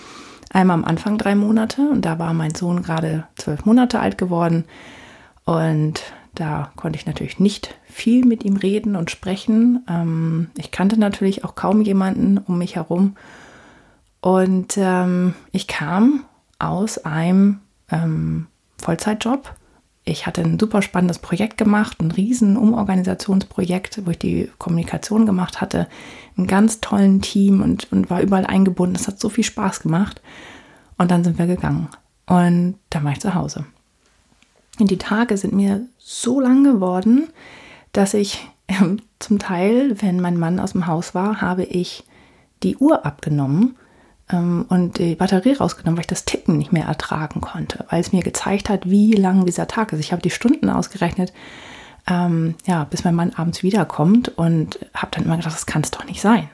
Einmal 0.53 0.77
am 0.77 0.85
Anfang 0.85 1.17
drei 1.17 1.35
Monate 1.35 1.89
und 1.89 2.05
da 2.05 2.19
war 2.19 2.35
mein 2.35 2.55
Sohn 2.55 2.83
gerade 2.83 3.25
zwölf 3.37 3.65
Monate 3.65 4.01
alt 4.01 4.19
geworden 4.19 4.65
und 5.45 6.03
da 6.35 6.73
konnte 6.77 6.99
ich 6.99 7.07
natürlich 7.07 7.39
nicht 7.39 7.75
viel 7.85 8.25
mit 8.25 8.45
ihm 8.45 8.57
reden 8.57 8.97
und 8.97 9.11
sprechen. 9.11 9.85
Ähm, 9.89 10.51
ich 10.59 10.71
kannte 10.71 10.99
natürlich 10.99 11.45
auch 11.45 11.55
kaum 11.55 11.81
jemanden 11.81 12.39
um 12.39 12.59
mich 12.59 12.77
herum 12.77 13.17
und 14.21 14.75
ähm, 14.77 15.35
ich 15.53 15.67
kam 15.67 16.25
aus 16.59 16.99
einem 16.99 17.61
ähm, 17.91 18.47
Vollzeitjob. 18.79 19.55
Ich 20.05 20.27
hatte 20.27 20.41
ein 20.43 20.59
super 20.59 20.83
spannendes 20.83 21.19
Projekt 21.19 21.59
gemacht, 21.59 22.01
ein 22.01 22.11
riesen 22.11 22.57
Umorganisationsprojekt, 22.57 24.03
wo 24.05 24.11
ich 24.11 24.19
die 24.19 24.51
Kommunikation 24.59 25.27
gemacht 25.27 25.61
hatte, 25.61 25.87
einen 26.37 26.49
ganz 26.49 26.81
tollen 26.81 27.21
Team 27.21 27.63
und, 27.63 27.93
und 27.93 28.11
war 28.11 28.21
überall 28.21 28.47
eingebunden. 28.47 28.97
Es 28.97 29.07
hat 29.07 29.21
so 29.21 29.29
viel 29.29 29.45
Spaß 29.45 29.81
gemacht. 29.81 30.21
Und 30.99 31.11
dann 31.11 31.25
sind 31.25 31.39
wir 31.39 31.47
gegangen. 31.47 31.89
Und 32.27 32.77
dann 32.91 33.05
war 33.05 33.13
ich 33.13 33.21
zu 33.21 33.35
Hause. 33.35 33.65
Und 34.79 34.91
die 34.91 34.99
Tage 34.99 35.37
sind 35.37 35.53
mir 35.53 35.87
so 35.99 36.41
lang 36.41 36.65
geworden, 36.65 37.29
dass 37.93 38.15
ich 38.15 38.47
äh, 38.69 38.97
zum 39.19 39.39
Teil, 39.39 40.01
wenn 40.01 40.21
mein 40.21 40.39
Mann 40.39 40.59
aus 40.59 40.73
dem 40.73 40.87
Haus 40.87 41.15
war, 41.15 41.41
habe 41.41 41.65
ich 41.65 42.05
die 42.63 42.77
Uhr 42.77 43.05
abgenommen 43.05 43.77
ähm, 44.31 44.65
und 44.69 44.99
die 44.99 45.15
Batterie 45.15 45.55
rausgenommen, 45.55 45.97
weil 45.97 46.03
ich 46.03 46.09
das 46.09 46.25
Ticken 46.25 46.59
nicht 46.59 46.73
mehr 46.73 46.87
ertragen 46.87 47.41
konnte, 47.41 47.85
weil 47.91 48.01
es 48.01 48.13
mir 48.13 48.23
gezeigt 48.23 48.69
hat, 48.69 48.89
wie 48.89 49.13
lang 49.13 49.45
dieser 49.45 49.67
Tag 49.67 49.93
ist. 49.93 50.01
Ich 50.01 50.13
habe 50.13 50.23
die 50.23 50.31
Stunden 50.31 50.71
ausgerechnet, 50.71 51.33
ähm, 52.09 52.55
ja, 52.67 52.85
bis 52.85 53.05
mein 53.05 53.15
Mann 53.15 53.33
abends 53.37 53.63
wiederkommt 53.63 54.37
und 54.37 54.79
habe 54.95 55.13
dann 55.13 55.25
immer 55.25 55.37
gedacht, 55.37 55.55
das 55.55 55.67
kann 55.67 55.83
es 55.83 55.91
doch 55.91 56.05
nicht 56.05 56.21
sein. 56.21 56.49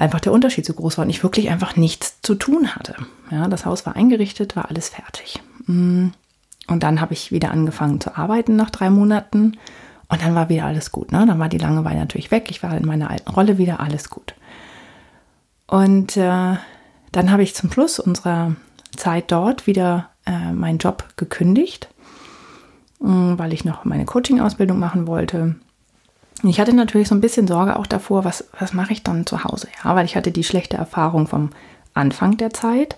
Einfach 0.00 0.20
der 0.20 0.32
Unterschied 0.32 0.64
so 0.66 0.72
groß 0.72 0.98
war 0.98 1.04
und 1.04 1.10
ich 1.10 1.22
wirklich 1.22 1.50
einfach 1.50 1.76
nichts 1.76 2.20
zu 2.22 2.34
tun 2.34 2.74
hatte. 2.74 2.96
Ja, 3.30 3.48
das 3.48 3.66
Haus 3.66 3.86
war 3.86 3.96
eingerichtet, 3.96 4.56
war 4.56 4.68
alles 4.68 4.88
fertig. 4.88 5.40
Mm. 5.66 6.08
Und 6.66 6.82
dann 6.82 7.00
habe 7.00 7.12
ich 7.14 7.32
wieder 7.32 7.50
angefangen 7.50 8.00
zu 8.00 8.16
arbeiten 8.16 8.54
nach 8.54 8.70
drei 8.70 8.90
Monaten 8.90 9.58
und 10.08 10.22
dann 10.22 10.34
war 10.34 10.48
wieder 10.48 10.66
alles 10.66 10.92
gut. 10.92 11.10
Ne? 11.10 11.24
Dann 11.26 11.38
war 11.38 11.48
die 11.48 11.58
Langeweile 11.58 11.98
natürlich 11.98 12.30
weg. 12.30 12.46
Ich 12.50 12.62
war 12.62 12.76
in 12.76 12.86
meiner 12.86 13.10
alten 13.10 13.30
Rolle 13.30 13.58
wieder, 13.58 13.80
alles 13.80 14.08
gut. 14.08 14.34
Und 15.66 16.16
äh, 16.16 16.56
dann 17.12 17.30
habe 17.30 17.42
ich 17.42 17.54
zum 17.54 17.72
Schluss 17.72 17.98
unserer 17.98 18.54
Zeit 18.96 19.32
dort 19.32 19.66
wieder 19.66 20.10
äh, 20.26 20.52
meinen 20.52 20.78
Job 20.78 21.04
gekündigt 21.16 21.88
Mm, 23.00 23.38
weil 23.38 23.52
ich 23.52 23.64
noch 23.64 23.84
meine 23.84 24.04
Coaching-Ausbildung 24.04 24.78
machen 24.78 25.06
wollte. 25.06 25.56
Ich 26.42 26.58
hatte 26.60 26.72
natürlich 26.72 27.08
so 27.08 27.14
ein 27.14 27.20
bisschen 27.20 27.46
Sorge 27.46 27.78
auch 27.78 27.86
davor, 27.86 28.24
was, 28.24 28.48
was 28.58 28.72
mache 28.72 28.92
ich 28.92 29.02
dann 29.02 29.26
zu 29.26 29.44
Hause? 29.44 29.68
Ja, 29.84 29.94
weil 29.94 30.06
ich 30.06 30.16
hatte 30.16 30.30
die 30.30 30.44
schlechte 30.44 30.76
Erfahrung 30.76 31.26
vom 31.26 31.50
Anfang 31.94 32.36
der 32.36 32.50
Zeit. 32.50 32.96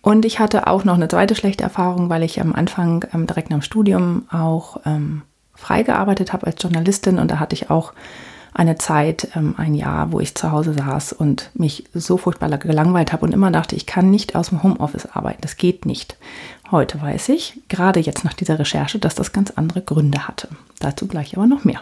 Und 0.00 0.24
ich 0.24 0.40
hatte 0.40 0.66
auch 0.66 0.84
noch 0.84 0.94
eine 0.94 1.08
zweite 1.08 1.34
schlechte 1.34 1.62
Erfahrung, 1.62 2.08
weil 2.08 2.22
ich 2.22 2.40
am 2.40 2.54
Anfang 2.54 3.04
ähm, 3.12 3.26
direkt 3.26 3.50
nach 3.50 3.58
dem 3.58 3.62
Studium 3.62 4.26
auch 4.30 4.78
ähm, 4.84 5.22
frei 5.54 5.84
habe 5.84 6.46
als 6.46 6.60
Journalistin 6.60 7.18
und 7.18 7.30
da 7.30 7.38
hatte 7.38 7.54
ich 7.54 7.70
auch 7.70 7.92
eine 8.54 8.76
Zeit, 8.76 9.28
ähm, 9.34 9.54
ein 9.56 9.74
Jahr, 9.74 10.12
wo 10.12 10.20
ich 10.20 10.34
zu 10.34 10.50
Hause 10.50 10.74
saß 10.74 11.12
und 11.12 11.50
mich 11.54 11.84
so 11.94 12.16
furchtbar 12.16 12.50
gelangweilt 12.58 13.12
habe 13.12 13.24
und 13.24 13.32
immer 13.32 13.50
dachte, 13.50 13.76
ich 13.76 13.86
kann 13.86 14.10
nicht 14.10 14.36
aus 14.36 14.50
dem 14.50 14.62
Homeoffice 14.62 15.06
arbeiten. 15.06 15.40
Das 15.40 15.56
geht 15.56 15.86
nicht. 15.86 16.16
Heute 16.70 17.00
weiß 17.00 17.30
ich, 17.30 17.60
gerade 17.68 18.00
jetzt 18.00 18.24
nach 18.24 18.34
dieser 18.34 18.58
Recherche, 18.58 18.98
dass 18.98 19.14
das 19.14 19.32
ganz 19.32 19.52
andere 19.52 19.82
Gründe 19.82 20.26
hatte. 20.26 20.48
Dazu 20.80 21.06
gleich 21.06 21.36
aber 21.36 21.46
noch 21.46 21.64
mehr. 21.64 21.80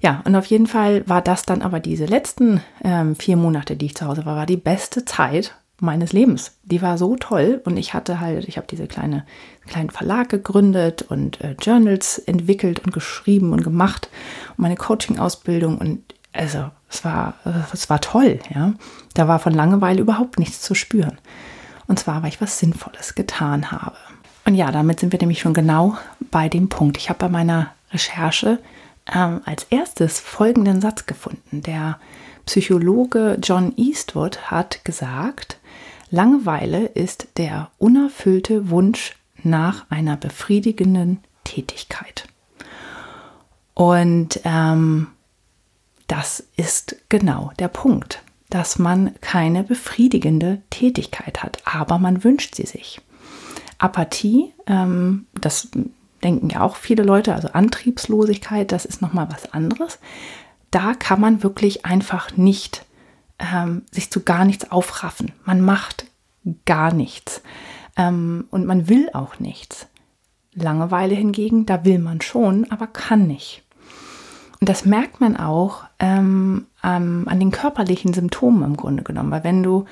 Ja, 0.00 0.22
und 0.24 0.36
auf 0.36 0.46
jeden 0.46 0.66
Fall 0.66 1.02
war 1.08 1.22
das 1.22 1.44
dann 1.44 1.62
aber 1.62 1.80
diese 1.80 2.06
letzten 2.06 2.62
ähm, 2.84 3.16
vier 3.16 3.36
Monate, 3.36 3.76
die 3.76 3.86
ich 3.86 3.96
zu 3.96 4.06
Hause 4.06 4.24
war, 4.26 4.36
war 4.36 4.46
die 4.46 4.56
beste 4.56 5.04
Zeit 5.04 5.54
meines 5.80 6.12
Lebens. 6.12 6.52
Die 6.64 6.82
war 6.82 6.98
so 6.98 7.16
toll 7.16 7.60
und 7.64 7.76
ich 7.76 7.94
hatte 7.94 8.20
halt, 8.20 8.48
ich 8.48 8.56
habe 8.56 8.66
diese 8.68 8.86
kleine 8.86 9.24
kleinen 9.66 9.90
Verlag 9.90 10.28
gegründet 10.28 11.02
und 11.02 11.40
äh, 11.40 11.54
Journals 11.60 12.18
entwickelt 12.18 12.80
und 12.80 12.92
geschrieben 12.92 13.52
und 13.52 13.62
gemacht 13.62 14.08
und 14.50 14.60
meine 14.60 14.76
Coaching-Ausbildung 14.76 15.78
und 15.78 16.02
also 16.32 16.70
es 16.90 17.04
war 17.04 17.34
es 17.72 17.90
war 17.90 18.00
toll, 18.00 18.38
ja. 18.54 18.74
Da 19.14 19.28
war 19.28 19.38
von 19.38 19.52
Langeweile 19.52 20.00
überhaupt 20.00 20.38
nichts 20.38 20.60
zu 20.60 20.74
spüren. 20.74 21.18
Und 21.86 21.98
zwar, 21.98 22.22
weil 22.22 22.28
ich 22.28 22.40
was 22.40 22.58
Sinnvolles 22.58 23.14
getan 23.14 23.72
habe. 23.72 23.96
Und 24.44 24.54
ja, 24.54 24.70
damit 24.70 25.00
sind 25.00 25.12
wir 25.12 25.18
nämlich 25.18 25.40
schon 25.40 25.54
genau 25.54 25.96
bei 26.30 26.48
dem 26.48 26.68
Punkt. 26.68 26.96
Ich 26.98 27.08
habe 27.08 27.18
bei 27.18 27.28
meiner 27.28 27.72
Recherche 27.92 28.58
ähm, 29.14 29.40
als 29.44 29.64
erstes 29.70 30.20
folgenden 30.20 30.80
Satz 30.80 31.06
gefunden. 31.06 31.62
Der 31.62 31.98
Psychologe 32.46 33.38
John 33.42 33.74
Eastwood 33.76 34.50
hat 34.50 34.84
gesagt, 34.84 35.58
Langeweile 36.10 36.86
ist 36.86 37.28
der 37.36 37.70
unerfüllte 37.78 38.70
Wunsch 38.70 39.16
nach 39.42 39.86
einer 39.90 40.16
befriedigenden 40.16 41.18
Tätigkeit. 41.44 42.26
Und 43.74 44.40
ähm, 44.44 45.08
das 46.06 46.44
ist 46.56 46.96
genau 47.08 47.52
der 47.58 47.68
Punkt, 47.68 48.22
dass 48.50 48.78
man 48.78 49.14
keine 49.20 49.62
befriedigende 49.62 50.62
Tätigkeit 50.70 51.42
hat, 51.42 51.58
aber 51.64 51.98
man 51.98 52.24
wünscht 52.24 52.54
sie 52.54 52.66
sich. 52.66 53.00
Apathie, 53.76 54.52
ähm, 54.66 55.26
das 55.34 55.68
denken 56.22 56.50
ja 56.50 56.60
auch 56.60 56.76
viele 56.76 57.02
Leute, 57.02 57.34
also 57.34 57.48
Antriebslosigkeit, 57.48 58.72
das 58.72 58.84
ist 58.84 59.02
nochmal 59.02 59.28
was 59.30 59.52
anderes. 59.52 59.98
Da 60.70 60.94
kann 60.94 61.20
man 61.20 61.42
wirklich 61.42 61.84
einfach 61.86 62.36
nicht 62.36 62.84
ähm, 63.38 63.82
sich 63.90 64.10
zu 64.10 64.22
gar 64.22 64.44
nichts 64.44 64.70
aufraffen. 64.70 65.32
Man 65.44 65.60
macht 65.60 66.06
gar 66.64 66.92
nichts 66.92 67.42
ähm, 67.96 68.46
und 68.50 68.66
man 68.66 68.88
will 68.88 69.10
auch 69.12 69.38
nichts. 69.38 69.86
Langeweile 70.54 71.14
hingegen, 71.14 71.66
da 71.66 71.84
will 71.84 71.98
man 71.98 72.20
schon, 72.20 72.70
aber 72.70 72.86
kann 72.86 73.26
nicht. 73.26 73.62
Und 74.60 74.68
das 74.68 74.84
merkt 74.84 75.20
man 75.20 75.36
auch 75.36 75.84
ähm, 76.00 76.66
an 76.82 77.38
den 77.38 77.52
körperlichen 77.52 78.12
Symptomen 78.12 78.64
im 78.64 78.76
Grunde 78.76 79.04
genommen, 79.04 79.30
weil 79.30 79.44
wenn 79.44 79.62
du 79.62 79.84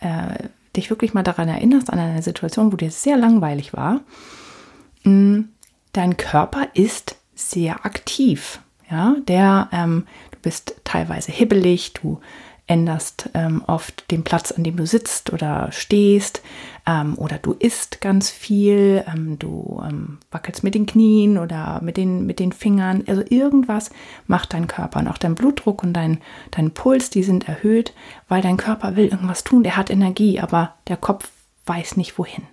äh, 0.00 0.48
dich 0.76 0.90
wirklich 0.90 1.14
mal 1.14 1.22
daran 1.22 1.48
erinnerst, 1.48 1.92
an 1.92 1.98
eine 1.98 2.22
Situation, 2.22 2.72
wo 2.72 2.76
dir 2.76 2.90
sehr 2.90 3.16
langweilig 3.16 3.72
war, 3.72 4.00
mh, 5.04 5.10
mm, 5.10 5.48
dein 5.92 6.16
Körper 6.16 6.68
ist 6.74 7.16
sehr 7.34 7.84
aktiv. 7.84 8.60
Ja, 8.90 9.16
der, 9.26 9.68
ähm, 9.72 10.06
du 10.30 10.38
bist 10.42 10.74
teilweise 10.84 11.32
hibbelig, 11.32 11.94
du 11.94 12.20
änderst 12.66 13.28
ähm, 13.34 13.62
oft 13.66 14.10
den 14.10 14.22
Platz, 14.22 14.52
an 14.52 14.64
dem 14.64 14.76
du 14.76 14.86
sitzt 14.86 15.32
oder 15.32 15.70
stehst 15.72 16.42
ähm, 16.86 17.18
oder 17.18 17.38
du 17.38 17.52
isst 17.52 18.00
ganz 18.00 18.30
viel, 18.30 19.04
ähm, 19.12 19.38
du 19.38 19.82
ähm, 19.86 20.18
wackelst 20.30 20.62
mit 20.62 20.74
den 20.74 20.86
Knien 20.86 21.38
oder 21.38 21.80
mit 21.82 21.96
den, 21.96 22.24
mit 22.24 22.38
den 22.38 22.52
Fingern. 22.52 23.02
Also 23.06 23.22
irgendwas 23.28 23.90
macht 24.26 24.54
dein 24.54 24.68
Körper 24.68 25.00
und 25.00 25.08
auch 25.08 25.18
dein 25.18 25.34
Blutdruck 25.34 25.82
und 25.82 25.92
dein, 25.92 26.18
dein 26.50 26.70
Puls, 26.70 27.10
die 27.10 27.24
sind 27.24 27.48
erhöht, 27.48 27.92
weil 28.28 28.42
dein 28.42 28.56
Körper 28.56 28.96
will 28.96 29.08
irgendwas 29.08 29.44
tun, 29.44 29.64
der 29.64 29.76
hat 29.76 29.90
Energie, 29.90 30.38
aber 30.40 30.74
der 30.88 30.96
Kopf 30.96 31.28
weiß 31.66 31.96
nicht 31.96 32.16
wohin. 32.16 32.44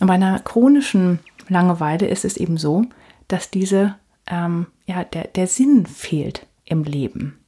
Und 0.00 0.08
bei 0.08 0.14
einer 0.14 0.40
chronischen 0.40 1.20
Langeweile 1.48 2.06
ist 2.06 2.24
es 2.24 2.36
eben 2.36 2.56
so, 2.56 2.84
dass 3.28 3.50
diese, 3.50 3.96
ähm, 4.26 4.66
ja, 4.86 5.04
der, 5.04 5.28
der 5.28 5.46
Sinn 5.46 5.86
fehlt 5.86 6.46
im 6.64 6.84
Leben. 6.84 7.38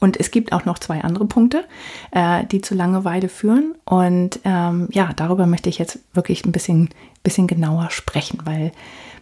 Und 0.00 0.18
es 0.18 0.30
gibt 0.30 0.52
auch 0.52 0.64
noch 0.64 0.78
zwei 0.78 1.00
andere 1.02 1.26
Punkte, 1.26 1.64
äh, 2.12 2.44
die 2.46 2.60
zu 2.60 2.74
Langeweile 2.74 3.28
führen. 3.28 3.74
Und 3.84 4.40
ähm, 4.44 4.88
ja, 4.92 5.12
darüber 5.14 5.46
möchte 5.46 5.68
ich 5.68 5.78
jetzt 5.78 5.98
wirklich 6.12 6.44
ein 6.44 6.52
bisschen, 6.52 6.90
bisschen 7.22 7.48
genauer 7.48 7.90
sprechen, 7.90 8.40
weil 8.44 8.72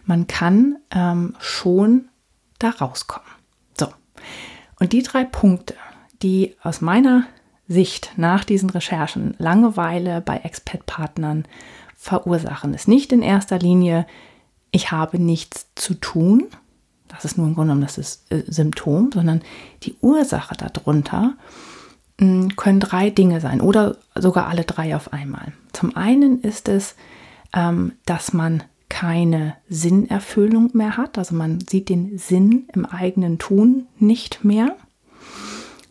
man 0.05 0.27
kann 0.27 0.77
ähm, 0.91 1.35
schon 1.39 2.09
da 2.59 2.69
rauskommen. 2.69 3.27
So, 3.77 3.87
und 4.79 4.93
die 4.93 5.01
drei 5.01 5.23
Punkte, 5.23 5.73
die 6.21 6.55
aus 6.61 6.81
meiner 6.81 7.23
Sicht 7.67 8.13
nach 8.15 8.43
diesen 8.43 8.69
Recherchen 8.69 9.35
Langeweile 9.39 10.21
bei 10.21 10.37
Expat-Partnern 10.37 11.45
verursachen, 12.07 12.73
ist 12.73 12.87
nicht 12.87 13.11
in 13.11 13.21
erster 13.21 13.59
Linie, 13.59 14.07
ich 14.71 14.91
habe 14.91 15.19
nichts 15.19 15.67
zu 15.75 15.93
tun, 15.93 16.45
das 17.07 17.25
ist 17.25 17.37
nur 17.37 17.47
im 17.47 17.53
Grunde 17.53 17.69
genommen 17.69 17.81
das 17.81 17.97
ist, 17.97 18.31
äh, 18.31 18.43
Symptom, 18.47 19.11
sondern 19.13 19.41
die 19.83 19.95
Ursache 20.01 20.55
darunter 20.55 21.35
mh, 22.19 22.27
hm, 22.27 22.55
können 22.55 22.79
drei 22.79 23.09
Dinge 23.09 23.41
sein 23.41 23.61
oder 23.61 23.97
sogar 24.15 24.47
alle 24.47 24.63
drei 24.63 24.95
auf 24.95 25.13
einmal. 25.13 25.53
Zum 25.73 25.95
einen 25.95 26.41
ist 26.41 26.69
es, 26.69 26.95
ähm, 27.53 27.93
dass 28.05 28.33
man 28.33 28.63
keine 28.89 29.55
Sinnerfüllung 29.67 30.71
mehr 30.73 30.95
hat, 30.95 31.17
also 31.17 31.35
man 31.35 31.59
sieht 31.59 31.89
den 31.89 32.17
Sinn 32.17 32.67
im 32.73 32.85
eigenen 32.85 33.37
Tun 33.37 33.87
nicht 33.99 34.45
mehr. 34.45 34.77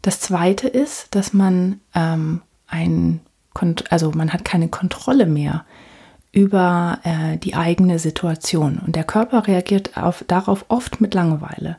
Das 0.01 0.21
zweite 0.21 0.69
ist, 0.69 1.15
dass 1.15 1.35
man 1.35 1.81
ähm, 1.95 2.41
ein, 2.67 3.21
also 3.91 4.13
man 4.13 4.33
hat 4.33 4.45
keine 4.45 4.69
Kontrolle 4.69 5.27
mehr 5.27 5.67
über 6.37 6.99
äh, 7.03 7.39
die 7.39 7.55
eigene 7.55 7.99
Situation. 7.99 8.79
Und 8.87 8.95
der 8.95 9.05
Körper 9.05 9.47
reagiert 9.47 9.97
auf, 9.97 10.23
darauf 10.29 10.67
oft 10.69 11.01
mit 11.01 11.15
Langeweile. 11.15 11.79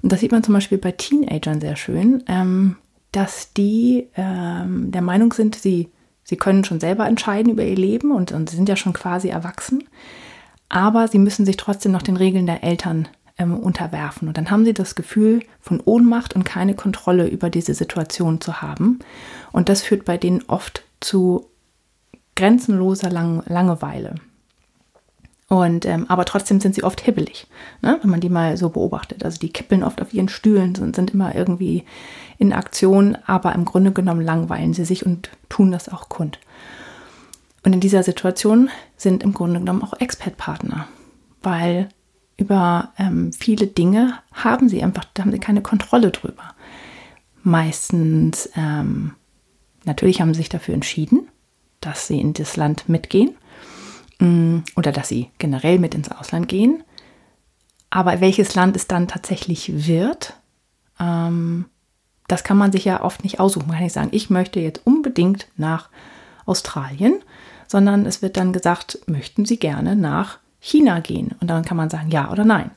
Und 0.00 0.12
das 0.12 0.20
sieht 0.20 0.30
man 0.30 0.44
zum 0.44 0.54
Beispiel 0.54 0.78
bei 0.78 0.92
Teenagern 0.92 1.60
sehr 1.60 1.74
schön, 1.74 2.22
ähm, 2.28 2.76
dass 3.10 3.52
die 3.52 4.06
ähm, 4.16 4.92
der 4.92 5.02
Meinung 5.02 5.32
sind, 5.32 5.56
sie, 5.56 5.88
sie 6.22 6.36
können 6.36 6.62
schon 6.62 6.78
selber 6.78 7.08
entscheiden 7.08 7.52
über 7.52 7.64
ihr 7.64 7.74
Leben 7.74 8.12
und, 8.12 8.30
und 8.30 8.48
sind 8.48 8.68
ja 8.68 8.76
schon 8.76 8.92
quasi 8.92 9.28
erwachsen, 9.28 9.82
aber 10.68 11.08
sie 11.08 11.18
müssen 11.18 11.44
sich 11.44 11.56
trotzdem 11.56 11.90
noch 11.90 12.02
den 12.02 12.16
Regeln 12.16 12.46
der 12.46 12.62
Eltern 12.62 13.08
ähm, 13.38 13.58
unterwerfen. 13.58 14.28
Und 14.28 14.36
dann 14.36 14.52
haben 14.52 14.64
sie 14.64 14.72
das 14.72 14.94
Gefühl 14.94 15.42
von 15.60 15.82
Ohnmacht 15.84 16.36
und 16.36 16.44
keine 16.44 16.76
Kontrolle 16.76 17.26
über 17.26 17.50
diese 17.50 17.74
Situation 17.74 18.40
zu 18.40 18.62
haben. 18.62 19.00
Und 19.50 19.68
das 19.68 19.82
führt 19.82 20.04
bei 20.04 20.16
denen 20.16 20.44
oft 20.46 20.84
zu 21.00 21.49
grenzenloser 22.40 23.10
Lang 23.10 23.42
Langeweile. 23.46 24.14
Und, 25.48 25.84
ähm, 25.84 26.06
aber 26.08 26.24
trotzdem 26.24 26.60
sind 26.60 26.74
sie 26.76 26.84
oft 26.84 27.00
hibbelig, 27.00 27.48
ne, 27.82 27.98
wenn 28.00 28.10
man 28.10 28.20
die 28.20 28.28
mal 28.28 28.56
so 28.56 28.70
beobachtet. 28.70 29.24
Also 29.24 29.38
die 29.40 29.52
kippeln 29.52 29.82
oft 29.82 30.00
auf 30.00 30.14
ihren 30.14 30.28
Stühlen 30.28 30.76
und 30.80 30.94
sind 30.94 31.12
immer 31.12 31.34
irgendwie 31.34 31.84
in 32.38 32.52
Aktion, 32.52 33.18
aber 33.26 33.54
im 33.54 33.64
Grunde 33.64 33.90
genommen 33.90 34.24
langweilen 34.24 34.74
sie 34.74 34.84
sich 34.84 35.04
und 35.04 35.28
tun 35.48 35.72
das 35.72 35.88
auch 35.88 36.08
kund. 36.08 36.38
Und 37.64 37.72
in 37.74 37.80
dieser 37.80 38.04
Situation 38.04 38.70
sind 38.96 39.22
im 39.24 39.34
Grunde 39.34 39.58
genommen 39.58 39.82
auch 39.82 40.00
Expertpartner, 40.00 40.86
weil 41.42 41.88
über 42.36 42.92
ähm, 42.96 43.32
viele 43.32 43.66
Dinge 43.66 44.14
haben 44.32 44.68
sie 44.68 44.82
einfach, 44.82 45.04
da 45.12 45.24
haben 45.24 45.32
sie 45.32 45.40
keine 45.40 45.62
Kontrolle 45.62 46.10
drüber. 46.12 46.54
Meistens, 47.42 48.48
ähm, 48.56 49.14
natürlich 49.84 50.20
haben 50.20 50.32
sie 50.32 50.38
sich 50.38 50.48
dafür 50.48 50.74
entschieden, 50.74 51.28
dass 51.80 52.06
sie 52.06 52.20
in 52.20 52.32
das 52.32 52.56
Land 52.56 52.88
mitgehen 52.88 53.34
mm, 54.18 54.58
oder 54.76 54.92
dass 54.92 55.08
sie 55.08 55.30
generell 55.38 55.78
mit 55.78 55.94
ins 55.94 56.10
Ausland 56.10 56.48
gehen. 56.48 56.82
Aber 57.90 58.20
welches 58.20 58.54
Land 58.54 58.76
es 58.76 58.86
dann 58.86 59.08
tatsächlich 59.08 59.86
wird, 59.86 60.34
ähm, 61.00 61.66
das 62.28 62.44
kann 62.44 62.56
man 62.56 62.70
sich 62.70 62.84
ja 62.84 63.02
oft 63.02 63.24
nicht 63.24 63.40
aussuchen. 63.40 63.66
Man 63.66 63.76
kann 63.76 63.84
nicht 63.84 63.92
sagen, 63.92 64.10
ich 64.12 64.30
möchte 64.30 64.60
jetzt 64.60 64.86
unbedingt 64.86 65.48
nach 65.56 65.88
Australien, 66.46 67.14
sondern 67.66 68.06
es 68.06 68.22
wird 68.22 68.36
dann 68.36 68.52
gesagt, 68.52 69.00
möchten 69.06 69.44
Sie 69.44 69.58
gerne 69.58 69.96
nach 69.96 70.38
China 70.60 71.00
gehen? 71.00 71.34
Und 71.40 71.48
dann 71.48 71.64
kann 71.64 71.76
man 71.76 71.90
sagen, 71.90 72.10
ja 72.10 72.30
oder 72.30 72.44
nein. 72.44 72.70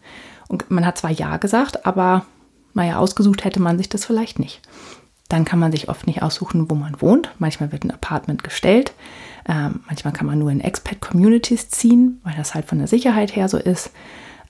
Und 0.48 0.72
man 0.72 0.86
hat 0.86 0.98
zwar 0.98 1.12
ja 1.12 1.38
gesagt, 1.38 1.86
aber 1.86 2.26
naja, 2.74 2.98
ausgesucht 2.98 3.44
hätte 3.44 3.60
man 3.60 3.78
sich 3.78 3.90
das 3.90 4.06
vielleicht 4.06 4.40
nicht. 4.40 4.62
Dann 5.34 5.46
kann 5.46 5.58
man 5.58 5.72
sich 5.72 5.90
oft 5.90 6.06
nicht 6.06 6.22
aussuchen, 6.22 6.70
wo 6.70 6.76
man 6.76 7.02
wohnt. 7.02 7.32
Manchmal 7.40 7.72
wird 7.72 7.86
ein 7.86 7.90
Apartment 7.90 8.44
gestellt. 8.44 8.94
Ähm, 9.50 9.80
manchmal 9.88 10.14
kann 10.14 10.28
man 10.28 10.38
nur 10.38 10.52
in 10.52 10.62
Expat-Communities 10.62 11.70
ziehen, 11.70 12.22
weil 12.24 12.36
das 12.38 12.54
halt 12.54 12.68
von 12.68 12.78
der 12.78 12.86
Sicherheit 12.86 13.36
her 13.36 13.50
so 13.50 13.58
ist. 13.58 13.90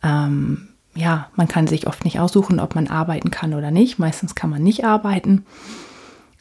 Ähm, 0.04 0.68
ja, 0.94 1.30
man 1.38 1.48
kann 1.48 1.68
sich 1.68 1.88
oft 1.88 2.04
nicht 2.04 2.20
aussuchen, 2.20 2.60
ob 2.60 2.75
man 2.75 2.90
arbeiten 2.90 3.32
kann 3.32 3.54
oder 3.54 3.72
nicht. 3.72 3.98
Meistens 3.98 4.36
kann 4.36 4.50
man 4.50 4.62
nicht 4.62 4.84
arbeiten. 4.84 5.46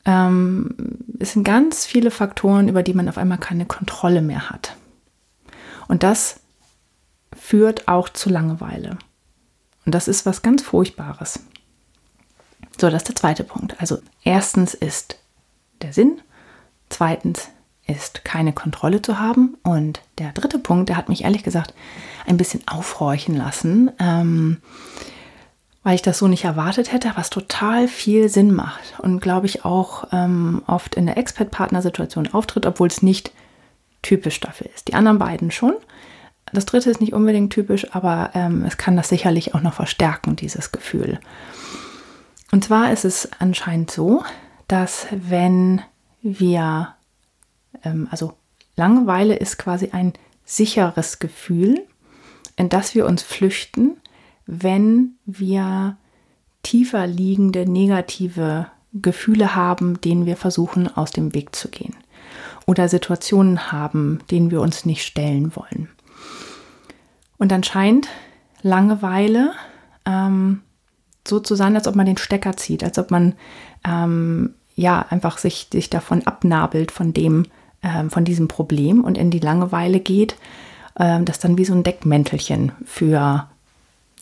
Ähm, 0.05 0.75
es 1.21 1.35
sind 1.35 1.45
ganz 1.45 1.87
viele 1.87 2.11
Faktoren, 2.11 2.67
über 2.67 2.83
die 2.83 2.95
man 2.95 3.09
auf 3.09 3.19
einmal 3.19 3.39
keine 3.39 3.65
Kontrolle 3.65 4.23
mehr 4.23 4.51
hat. 4.51 4.75
Und 5.87 6.03
das 6.03 6.41
führt 7.33 7.87
auch 7.87 8.09
zu 8.09 8.29
Langeweile. 8.29 8.99
Und 9.87 9.95
das 9.95 10.09
ist 10.09 10.27
was 10.27 10.43
ganz 10.43 10.63
Furchtbares. 10.63 11.45
So, 12.81 12.91
das 12.91 13.02
ist 13.02 13.09
der 13.09 13.17
zweite 13.17 13.45
Punkt. 13.45 13.81
Also 13.81 13.99
erstens 14.25 14.75
ist 14.75 15.17
der 15.83 15.93
Sinn, 15.93 16.21
zweitens 16.88 17.49
ist 17.87 18.25
keine 18.25 18.52
Kontrolle 18.52 19.02
zu 19.02 19.19
haben 19.19 19.57
und 19.62 20.00
der 20.19 20.33
dritte 20.33 20.59
Punkt, 20.59 20.88
der 20.88 20.97
hat 20.97 21.09
mich 21.09 21.25
ehrlich 21.25 21.43
gesagt 21.43 21.75
ein 22.26 22.37
bisschen 22.37 22.62
aufhorchen 22.67 23.37
lassen, 23.37 23.91
ähm, 23.99 24.59
weil 25.83 25.97
ich 25.97 26.02
das 26.02 26.19
so 26.19 26.29
nicht 26.29 26.45
erwartet 26.45 26.93
hätte, 26.93 27.12
was 27.17 27.31
total 27.31 27.88
viel 27.88 28.29
Sinn 28.29 28.55
macht 28.55 29.00
und 29.00 29.21
glaube 29.21 29.47
ich 29.47 29.64
auch 29.64 30.05
ähm, 30.12 30.62
oft 30.67 30.95
in 30.95 31.07
der 31.07 31.17
Expert-Partner-Situation 31.17 32.33
auftritt, 32.33 32.67
obwohl 32.67 32.87
es 32.87 33.02
nicht 33.02 33.33
typisch 34.00 34.38
dafür 34.41 34.69
ist. 34.75 34.88
Die 34.88 34.95
anderen 34.95 35.19
beiden 35.19 35.50
schon. 35.50 35.75
Das 36.52 36.67
dritte 36.67 36.91
ist 36.91 37.00
nicht 37.00 37.14
unbedingt 37.14 37.52
typisch, 37.52 37.95
aber 37.95 38.31
ähm, 38.35 38.64
es 38.64 38.76
kann 38.76 38.97
das 38.97 39.09
sicherlich 39.09 39.55
auch 39.55 39.61
noch 39.61 39.75
verstärken, 39.75 40.37
dieses 40.37 40.71
Gefühl. 40.71 41.19
Und 42.52 42.62
zwar 42.62 42.92
ist 42.92 43.04
es 43.04 43.28
anscheinend 43.40 43.90
so, 43.90 44.23
dass 44.68 45.06
wenn 45.11 45.80
wir, 46.21 46.94
ähm, 47.82 48.06
also 48.11 48.35
Langeweile 48.76 49.35
ist 49.35 49.59
quasi 49.59 49.90
ein 49.92 50.12
sicheres 50.44 51.18
Gefühl, 51.18 51.85
in 52.56 52.68
das 52.68 52.94
wir 52.94 53.06
uns 53.06 53.23
flüchten, 53.23 53.97
wenn 54.47 55.14
wir 55.25 55.97
tiefer 56.62 57.06
liegende 57.06 57.68
negative 57.68 58.66
Gefühle 58.92 59.54
haben, 59.54 60.00
denen 60.00 60.26
wir 60.26 60.37
versuchen 60.37 60.94
aus 60.94 61.11
dem 61.11 61.35
Weg 61.35 61.56
zu 61.56 61.68
gehen. 61.68 61.97
Oder 62.66 62.88
Situationen 62.88 63.73
haben, 63.73 64.21
denen 64.30 64.50
wir 64.50 64.61
uns 64.61 64.85
nicht 64.85 65.04
stellen 65.04 65.56
wollen. 65.56 65.88
Und 67.38 67.50
dann 67.50 67.64
scheint 67.64 68.09
Langeweile 68.61 69.52
ähm, 70.04 70.61
so 71.26 71.41
zu 71.41 71.55
sein, 71.55 71.76
als 71.76 71.87
ob 71.87 71.95
man 71.95 72.07
den 72.07 72.17
Stecker 72.17 72.57
zieht, 72.57 72.83
als 72.85 72.99
ob 72.99 73.11
man 73.11 73.35
ähm, 73.87 74.55
ja 74.75 75.05
einfach 75.11 75.38
sich, 75.38 75.69
sich 75.73 75.91
davon 75.91 76.26
abnabelt 76.26 76.91
von 76.91 77.12
dem, 77.12 77.47
ähm, 77.83 78.11
von 78.11 78.25
diesem 78.25 78.49
Problem 78.49 79.05
und 79.05 79.19
in 79.19 79.31
die 79.31 79.38
Langeweile 79.38 80.00
geht, 80.00 80.37
ähm, 80.99 81.25
das 81.25 81.38
dann 81.38 81.59
wie 81.59 81.64
so 81.64 81.75
ein 81.75 81.85
Deckmäntelchen 81.85 82.73
für 82.85 83.49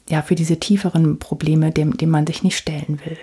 ja 0.08 0.22
für 0.22 0.34
diese 0.34 0.58
tieferen 0.58 1.18
Probleme, 1.18 1.70
dem, 1.70 1.96
dem 1.96 2.10
man 2.10 2.26
sich 2.26 2.42
nicht 2.42 2.58
stellen 2.58 3.00
will. 3.04 3.16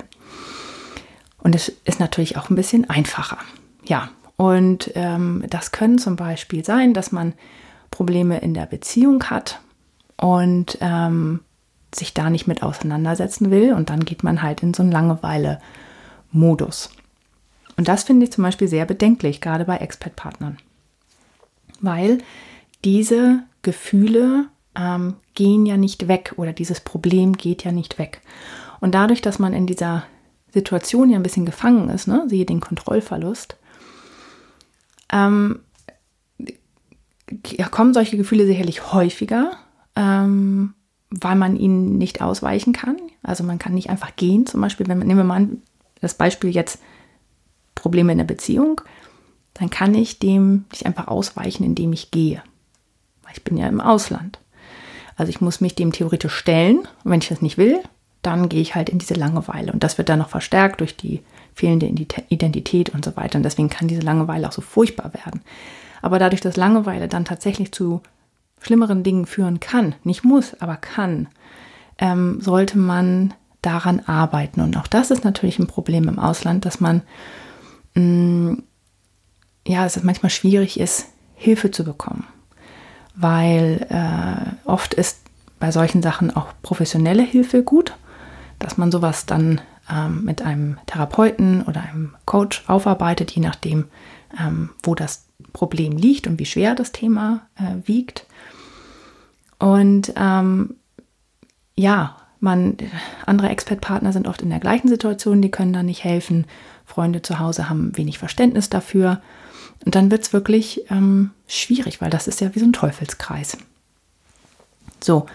Und 1.40 1.54
es 1.54 1.70
ist 1.86 2.00
natürlich 2.00 2.38
auch 2.38 2.50
ein 2.50 2.56
bisschen 2.56 2.90
einfacher. 2.90 3.38
Ja, 3.86 4.10
und 4.38 4.92
ähm, 4.96 5.44
das 5.50 5.72
können 5.72 5.98
zum 5.98 6.16
Beispiel 6.16 6.66
sein, 6.66 6.94
dass 6.94 7.12
man 7.12 7.34
Probleme 7.92 8.40
in 8.40 8.54
der 8.54 8.66
Beziehung 8.66 9.24
hat 9.26 9.60
und 10.18 10.78
ähm, 10.82 11.42
sich 11.94 12.14
da 12.14 12.30
nicht 12.30 12.48
mit 12.48 12.64
auseinandersetzen 12.64 13.52
will. 13.52 13.74
Und 13.74 13.90
dann 13.90 14.06
geht 14.06 14.24
man 14.24 14.42
halt 14.42 14.64
in 14.64 14.74
so 14.74 14.84
einen 14.84 14.92
Langeweile-Modus. 14.92 16.90
Und 17.78 17.88
das 17.88 18.04
finde 18.04 18.26
ich 18.26 18.32
zum 18.32 18.44
Beispiel 18.44 18.68
sehr 18.68 18.86
bedenklich, 18.86 19.40
gerade 19.42 19.66
bei 19.66 19.78
Expert-Partnern. 19.78 20.58
Weil 21.80 22.20
diese 22.84 23.44
Gefühle 23.62 24.48
ähm, 24.76 25.16
gehen 25.36 25.66
ja 25.66 25.78
nicht 25.78 26.08
weg 26.08 26.34
oder 26.38 26.54
dieses 26.54 26.80
Problem 26.80 27.34
geht 27.38 27.64
ja 27.64 27.72
nicht 27.72 28.00
weg. 28.00 28.22
Und 28.80 28.94
dadurch, 28.94 29.22
dass 29.22 29.40
man 29.40 29.54
in 29.54 29.68
dieser 29.68 30.04
Situation 30.52 31.10
ja 31.10 31.18
ein 31.18 31.24
bisschen 31.24 31.46
gefangen 31.46 31.90
ist, 31.90 32.08
ne, 32.08 32.26
siehe 32.28 32.46
den 32.46 32.60
Kontrollverlust, 32.60 33.58
ähm, 35.12 35.60
kommen 37.72 37.94
solche 37.94 38.18
Gefühle 38.18 38.46
sicherlich 38.46 38.94
häufiger 38.94 39.52
ähm, 39.96 40.74
weil 41.10 41.36
man 41.36 41.56
ihnen 41.56 41.98
nicht 41.98 42.22
ausweichen 42.22 42.74
kann. 42.74 42.98
Also 43.24 43.44
man 43.44 43.60
kann 43.60 43.74
nicht 43.74 43.90
einfach 43.90 44.16
gehen. 44.16 44.46
Zum 44.46 44.62
Beispiel, 44.62 44.88
wenn 44.88 44.98
man, 44.98 45.08
nehmen 45.08 45.20
wir 45.20 45.24
mal 45.24 45.48
das 46.02 46.14
Beispiel 46.14 46.50
jetzt 46.50 46.80
Probleme 47.76 48.12
in 48.12 48.18
der 48.18 48.26
Beziehung, 48.26 48.82
dann 49.54 49.70
kann 49.70 49.96
ich 49.96 50.20
dem 50.20 50.66
nicht 50.72 50.86
einfach 50.86 51.08
ausweichen, 51.08 51.64
indem 51.64 51.94
ich 51.94 52.12
gehe. 52.12 52.44
Ich 53.34 53.44
bin 53.44 53.58
ja 53.58 53.68
im 53.68 53.82
Ausland. 53.82 54.40
Also 55.16 55.30
ich 55.30 55.42
muss 55.42 55.62
mich 55.62 55.76
dem 55.76 55.92
theoretisch 55.92 56.34
stellen. 56.34 56.80
Und 57.04 57.12
wenn 57.12 57.20
ich 57.20 57.30
das 57.30 57.42
nicht 57.42 57.58
will, 57.58 57.80
dann 58.22 58.50
gehe 58.50 58.62
ich 58.62 58.76
halt 58.76 58.90
in 58.90 59.00
diese 59.00 59.14
Langeweile. 59.14 59.72
Und 59.72 59.84
das 59.84 59.98
wird 59.98 60.10
dann 60.10 60.20
noch 60.20 60.30
verstärkt 60.30 60.82
durch 60.82 60.96
die 60.96 61.22
fehlende 61.54 61.88
Identität 62.30 62.90
und 62.90 63.04
so 63.04 63.16
weiter. 63.16 63.38
Und 63.38 63.44
deswegen 63.44 63.70
kann 63.70 63.88
diese 63.88 64.02
Langeweile 64.02 64.48
auch 64.48 64.52
so 64.52 64.62
furchtbar 64.62 65.14
werden. 65.14 65.42
Aber 66.02 66.20
dadurch, 66.20 66.42
dass 66.42 66.58
Langeweile 66.58 67.08
dann 67.08 67.26
tatsächlich 67.26 67.72
zu 67.72 68.02
schlimmeren 68.62 69.04
Dingen 69.04 69.26
führen 69.26 69.60
kann, 69.60 69.96
nicht 70.04 70.24
muss, 70.24 70.60
aber 70.60 70.78
kann, 70.78 71.28
ähm, 71.98 72.40
sollte 72.42 72.78
man 72.78 73.34
daran 73.62 74.02
arbeiten. 74.02 74.62
Und 74.62 74.78
auch 74.78 74.88
das 74.88 75.12
ist 75.12 75.24
natürlich 75.24 75.60
ein 75.60 75.68
Problem 75.68 76.08
im 76.08 76.20
Ausland, 76.20 76.66
dass 76.66 76.80
man, 76.80 77.02
mh, 77.96 78.02
mm, 78.02 78.64
ja, 79.68 79.86
es 79.86 80.02
manchmal 80.04 80.30
schwierig 80.30 80.80
ist, 80.80 81.08
Hilfe 81.36 81.72
zu 81.72 81.84
bekommen. 81.84 82.26
Weil 83.16 83.86
äh, 83.90 84.70
oft 84.70 84.94
ist 84.94 85.20
bei 85.60 85.72
solchen 85.72 86.02
Sachen 86.02 86.36
auch 86.36 86.54
professionelle 86.62 87.24
Hilfe 87.24 87.64
gut, 87.64 87.94
dass 88.60 88.78
man 88.78 88.92
sowas 88.92 89.26
dann 89.26 89.60
ähm, 89.92 90.24
mit 90.24 90.42
einem 90.42 90.78
Therapeuten 90.86 91.64
oder 91.64 91.82
einem 91.82 92.16
Coach 92.26 92.64
aufarbeitet, 92.68 93.32
je 93.32 93.42
nachdem, 93.42 93.86
ähm, 94.40 94.70
wo 94.84 94.96
das 94.96 95.26
Problem 95.54 95.98
liegt 95.98 96.28
und 96.28 96.40
wie 96.40 96.46
schwer 96.46 96.76
das 96.76 96.92
Thema 96.92 97.48
äh, 97.56 97.88
wiegt. 97.88 98.27
Und 99.60 100.14
ähm, 100.16 100.76
ja, 101.76 102.18
man, 102.40 102.78
andere 103.26 103.50
Expert-Partner 103.50 104.14
sind 104.14 104.28
oft 104.28 104.42
in 104.42 104.50
der 104.50 104.60
gleichen 104.60 104.88
Situation, 104.88 105.42
die 105.42 105.52
können 105.52 105.74
da 105.74 105.84
nicht 105.84 106.04
helfen. 106.04 106.46
Freunde 106.86 107.22
zu 107.22 107.40
Hause 107.40 107.70
haben 107.70 107.98
wenig 107.98 108.18
Verständnis 108.18 108.70
dafür. 108.70 109.22
Und 109.86 109.96
dann 109.96 110.12
wird 110.12 110.24
es 110.24 110.34
wirklich 110.34 110.90
ähm, 110.90 111.32
schwierig, 111.48 112.02
weil 112.02 112.10
das 112.10 112.28
ist 112.28 112.42
ja 112.42 112.54
wie 112.56 112.60
so 112.60 112.66
ein 112.66 112.74
Teufelskreis. 112.74 113.58
So, 115.04 115.26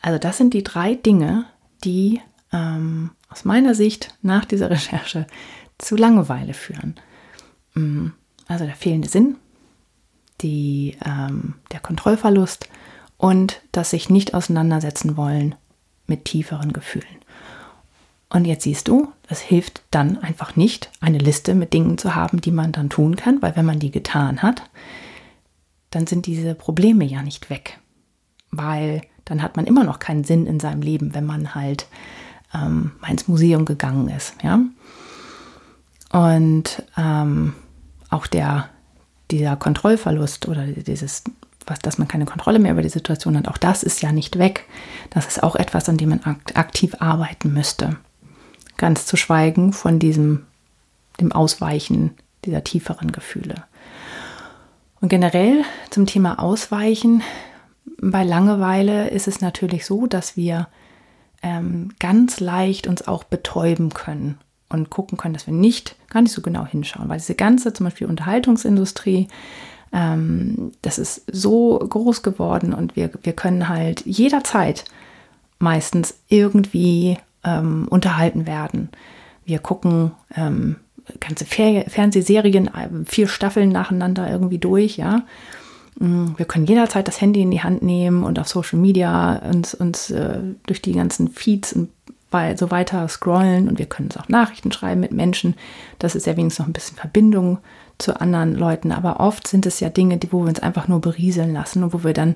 also 0.00 0.18
das 0.18 0.36
sind 0.36 0.54
die 0.54 0.62
drei 0.62 0.94
Dinge, 0.94 1.46
die 1.82 2.20
ähm, 2.52 3.10
aus 3.28 3.44
meiner 3.44 3.74
Sicht 3.74 4.14
nach 4.22 4.44
dieser 4.44 4.70
Recherche 4.70 5.26
zu 5.78 5.96
Langeweile 5.96 6.54
führen. 6.54 6.94
Mm, 7.74 8.08
also 8.46 8.64
der 8.64 8.76
fehlende 8.76 9.08
Sinn, 9.08 9.36
die, 10.40 10.96
ähm, 11.04 11.54
der 11.72 11.80
Kontrollverlust 11.80 12.68
und 13.24 13.62
das 13.72 13.88
sich 13.88 14.10
nicht 14.10 14.34
auseinandersetzen 14.34 15.16
wollen 15.16 15.54
mit 16.06 16.26
tieferen 16.26 16.74
Gefühlen. 16.74 17.06
Und 18.28 18.44
jetzt 18.44 18.64
siehst 18.64 18.86
du, 18.86 19.14
es 19.28 19.40
hilft 19.40 19.80
dann 19.90 20.18
einfach 20.18 20.56
nicht, 20.56 20.90
eine 21.00 21.16
Liste 21.16 21.54
mit 21.54 21.72
Dingen 21.72 21.96
zu 21.96 22.14
haben, 22.14 22.42
die 22.42 22.50
man 22.50 22.72
dann 22.72 22.90
tun 22.90 23.16
kann, 23.16 23.40
weil 23.40 23.56
wenn 23.56 23.64
man 23.64 23.78
die 23.78 23.90
getan 23.90 24.42
hat, 24.42 24.64
dann 25.88 26.06
sind 26.06 26.26
diese 26.26 26.54
Probleme 26.54 27.06
ja 27.06 27.22
nicht 27.22 27.48
weg. 27.48 27.78
Weil 28.50 29.00
dann 29.24 29.42
hat 29.42 29.56
man 29.56 29.64
immer 29.64 29.84
noch 29.84 30.00
keinen 30.00 30.24
Sinn 30.24 30.44
in 30.46 30.60
seinem 30.60 30.82
Leben, 30.82 31.14
wenn 31.14 31.24
man 31.24 31.54
halt 31.54 31.86
ähm, 32.52 32.90
mal 33.00 33.10
ins 33.10 33.26
Museum 33.26 33.64
gegangen 33.64 34.10
ist. 34.10 34.34
Ja? 34.42 34.60
Und 36.12 36.82
ähm, 36.98 37.54
auch 38.10 38.26
der, 38.26 38.68
dieser 39.30 39.56
Kontrollverlust 39.56 40.46
oder 40.46 40.66
dieses 40.66 41.24
was, 41.66 41.78
dass 41.78 41.98
man 41.98 42.08
keine 42.08 42.24
Kontrolle 42.24 42.58
mehr 42.58 42.72
über 42.72 42.82
die 42.82 42.88
Situation 42.88 43.36
hat, 43.36 43.48
auch 43.48 43.58
das 43.58 43.82
ist 43.82 44.02
ja 44.02 44.12
nicht 44.12 44.38
weg. 44.38 44.66
Das 45.10 45.26
ist 45.26 45.42
auch 45.42 45.56
etwas, 45.56 45.88
an 45.88 45.96
dem 45.96 46.10
man 46.10 46.20
aktiv 46.54 46.96
arbeiten 46.98 47.52
müsste. 47.52 47.96
Ganz 48.76 49.06
zu 49.06 49.16
schweigen 49.16 49.72
von 49.72 49.98
diesem, 49.98 50.46
dem 51.20 51.32
Ausweichen 51.32 52.12
dieser 52.44 52.64
tieferen 52.64 53.12
Gefühle. 53.12 53.64
Und 55.00 55.08
generell 55.08 55.64
zum 55.90 56.06
Thema 56.06 56.38
Ausweichen, 56.38 57.22
bei 58.00 58.24
Langeweile 58.24 59.08
ist 59.10 59.28
es 59.28 59.40
natürlich 59.40 59.86
so, 59.86 60.06
dass 60.06 60.36
wir 60.36 60.68
ähm, 61.42 61.90
ganz 62.00 62.40
leicht 62.40 62.86
uns 62.86 63.06
auch 63.06 63.24
betäuben 63.24 63.90
können 63.90 64.38
und 64.70 64.90
gucken 64.90 65.18
können, 65.18 65.34
dass 65.34 65.46
wir 65.46 65.54
nicht 65.54 65.96
gar 66.08 66.22
nicht 66.22 66.32
so 66.32 66.42
genau 66.42 66.64
hinschauen, 66.64 67.08
weil 67.08 67.18
diese 67.18 67.34
ganze 67.34 67.72
zum 67.72 67.84
Beispiel 67.84 68.06
Unterhaltungsindustrie, 68.06 69.28
ähm, 69.94 70.72
das 70.82 70.98
ist 70.98 71.22
so 71.30 71.78
groß 71.78 72.22
geworden 72.22 72.74
und 72.74 72.96
wir, 72.96 73.10
wir 73.22 73.32
können 73.32 73.68
halt 73.68 74.04
jederzeit 74.04 74.84
meistens 75.60 76.18
irgendwie 76.28 77.16
ähm, 77.44 77.86
unterhalten 77.88 78.46
werden. 78.46 78.88
Wir 79.44 79.60
gucken 79.60 80.10
ähm, 80.36 80.76
ganze 81.20 81.44
Fer 81.44 81.84
Fernsehserien, 81.88 82.66
äh, 82.68 82.88
vier 83.06 83.28
Staffeln 83.28 83.68
nacheinander 83.70 84.28
irgendwie 84.28 84.58
durch, 84.58 84.96
ja. 84.96 85.22
Mm, 86.00 86.30
wir 86.36 86.46
können 86.46 86.66
jederzeit 86.66 87.06
das 87.06 87.20
Handy 87.20 87.42
in 87.42 87.52
die 87.52 87.62
Hand 87.62 87.82
nehmen 87.82 88.24
und 88.24 88.40
auf 88.40 88.48
Social 88.48 88.80
Media 88.80 89.36
uns, 89.48 89.74
uns 89.74 90.10
äh, 90.10 90.40
durch 90.66 90.82
die 90.82 90.92
ganzen 90.92 91.28
Feeds 91.28 91.72
und 91.72 91.90
so 92.56 92.72
weiter 92.72 93.06
scrollen 93.06 93.68
und 93.68 93.78
wir 93.78 93.86
können 93.86 94.08
es 94.10 94.16
auch 94.16 94.28
Nachrichten 94.28 94.72
schreiben 94.72 95.00
mit 95.00 95.12
Menschen. 95.12 95.54
Das 96.00 96.16
ist 96.16 96.26
ja 96.26 96.36
wenigstens 96.36 96.58
noch 96.58 96.66
ein 96.66 96.72
bisschen 96.72 96.96
Verbindung 96.96 97.58
zu 97.98 98.20
anderen 98.20 98.54
Leuten. 98.54 98.92
Aber 98.92 99.20
oft 99.20 99.46
sind 99.46 99.66
es 99.66 99.80
ja 99.80 99.88
Dinge, 99.88 100.18
die, 100.18 100.32
wo 100.32 100.42
wir 100.42 100.48
uns 100.48 100.60
einfach 100.60 100.88
nur 100.88 101.00
berieseln 101.00 101.52
lassen 101.52 101.84
und 101.84 101.92
wo 101.92 102.04
wir 102.04 102.12
dann 102.12 102.34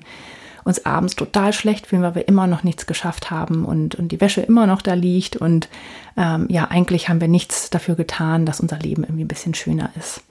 uns 0.63 0.85
abends 0.85 1.15
total 1.15 1.53
schlecht 1.53 1.87
fühlen, 1.87 2.01
weil 2.01 2.15
wir 2.15 2.27
immer 2.27 2.47
noch 2.47 2.63
nichts 2.63 2.85
geschafft 2.85 3.31
haben 3.31 3.65
und, 3.65 3.95
und 3.95 4.11
die 4.11 4.21
Wäsche 4.21 4.41
immer 4.41 4.67
noch 4.67 4.81
da 4.81 4.93
liegt. 4.93 5.35
Und 5.35 5.69
ähm, 6.17 6.47
ja, 6.49 6.65
eigentlich 6.65 7.09
haben 7.09 7.21
wir 7.21 7.27
nichts 7.27 7.69
dafür 7.69 7.95
getan, 7.95 8.45
dass 8.45 8.59
unser 8.59 8.77
Leben 8.77 9.03
irgendwie 9.03 9.23
ein 9.23 9.29
bisschen 9.29 9.53
schöner 9.53 9.91
ist. 9.97 10.21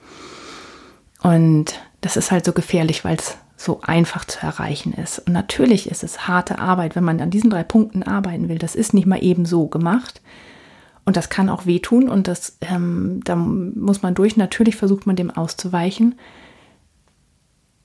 Und 1.23 1.81
das 2.01 2.17
ist 2.17 2.31
halt 2.31 2.45
so 2.45 2.53
gefährlich, 2.53 3.05
weil 3.05 3.17
es 3.17 3.37
so 3.57 3.81
einfach 3.83 4.25
zu 4.25 4.41
erreichen 4.41 4.93
ist. 4.93 5.19
Und 5.19 5.33
natürlich 5.33 5.91
ist 5.91 6.05
es 6.05 6.29
harte 6.29 6.61
Arbeit, 6.61 6.95
wenn 6.95 7.05
man 7.05 7.21
an 7.21 7.31
diesen 7.31 7.51
drei 7.51 7.65
Punkten 7.65 8.05
arbeiten 8.05 8.49
will. 8.49 8.59
Das 8.59 8.77
ist 8.77 8.95
nicht 8.95 9.07
mal 9.07 9.23
eben 9.23 9.45
so 9.45 9.67
gemacht. 9.67 10.21
Und 11.09 11.17
das 11.17 11.31
kann 11.31 11.49
auch 11.49 11.65
wehtun 11.65 12.11
und 12.11 12.29
das, 12.29 12.59
ähm, 12.61 13.23
da 13.25 13.35
muss 13.35 14.03
man 14.03 14.15
durch. 14.15 14.37
Natürlich 14.37 14.77
versucht 14.77 15.07
man 15.07 15.17
dem 15.17 15.31
auszuweichen. 15.31 16.19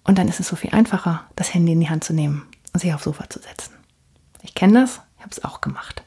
Und 0.04 0.18
dann 0.18 0.28
ist 0.28 0.42
es 0.42 0.50
so 0.50 0.58
viel 0.58 0.72
einfacher, 0.72 1.24
das 1.38 1.54
Handy 1.54 1.72
in 1.72 1.80
die 1.80 1.90
Hand 1.90 2.04
zu 2.04 2.12
nehmen 2.12 2.44
und 2.74 2.82
sich 2.82 2.94
aufs 2.94 3.06
Sofa 3.06 3.30
zu 3.30 3.40
setzen. 3.40 3.76
Ich 4.42 4.56
kenne 4.56 4.82
das, 4.82 5.00
ich 5.16 5.22
habe 5.22 5.32
es 5.32 5.42
auch 5.46 5.62
gemacht. 5.62 6.04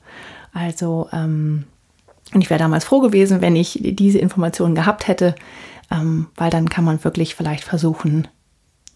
Also, 0.53 1.09
ähm, 1.11 1.65
und 2.35 2.43
ich 2.43 2.51
wäre 2.51 2.59
damals 2.59 2.85
froh 2.85 3.01
gewesen, 3.01 3.41
wenn 3.41 3.57
ich 3.57 3.81
diese 3.83 4.19
Informationen 4.19 4.75
gehabt 4.75 5.09
hätte, 5.09 5.37
ähm, 5.91 6.27
weil 6.37 6.51
dann 6.51 6.69
kann 6.69 6.85
man 6.85 7.03
wirklich 7.03 7.35
vielleicht 7.35 7.65
versuchen, 7.65 8.29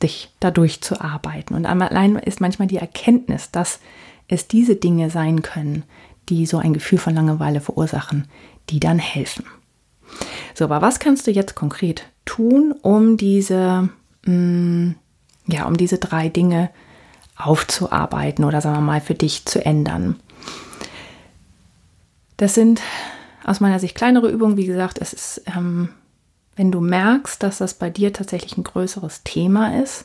dich 0.02 0.30
dadurch 0.40 0.82
zu 0.82 1.00
arbeiten. 1.00 1.54
Und 1.54 1.64
allein 1.64 2.16
ist 2.16 2.42
manchmal 2.42 2.68
die 2.68 2.76
Erkenntnis, 2.76 3.50
dass 3.50 3.80
es 4.28 4.46
diese 4.46 4.76
Dinge 4.76 5.08
sein 5.08 5.40
können, 5.40 5.84
die 6.30 6.46
so 6.46 6.58
ein 6.58 6.72
Gefühl 6.72 6.98
von 6.98 7.14
Langeweile 7.14 7.60
verursachen, 7.60 8.28
die 8.70 8.80
dann 8.80 8.98
helfen. 8.98 9.44
So, 10.54 10.64
aber 10.64 10.80
was 10.82 10.98
kannst 10.98 11.26
du 11.26 11.30
jetzt 11.30 11.54
konkret 11.54 12.04
tun, 12.24 12.74
um 12.82 13.16
diese, 13.16 13.90
mh, 14.24 14.32
mm, 14.32 14.94
ja, 15.46 15.66
um 15.66 15.76
diese 15.76 15.98
drei 15.98 16.28
Dinge 16.28 16.70
aufzuarbeiten 17.36 18.44
oder 18.44 18.60
sagen 18.60 18.76
wir 18.76 18.82
mal 18.82 19.00
für 19.00 19.14
dich 19.14 19.44
zu 19.44 19.64
ändern? 19.64 20.16
Das 22.36 22.54
sind 22.54 22.80
aus 23.44 23.60
meiner 23.60 23.78
Sicht 23.78 23.94
kleinere 23.94 24.30
Übungen. 24.30 24.56
Wie 24.56 24.66
gesagt, 24.66 24.98
es 25.00 25.12
ist 25.12 25.42
ähm, 25.46 25.90
wenn 26.60 26.72
du 26.72 26.82
merkst, 26.82 27.42
dass 27.42 27.56
das 27.56 27.72
bei 27.72 27.88
dir 27.88 28.12
tatsächlich 28.12 28.58
ein 28.58 28.64
größeres 28.64 29.22
Thema 29.22 29.80
ist, 29.80 30.04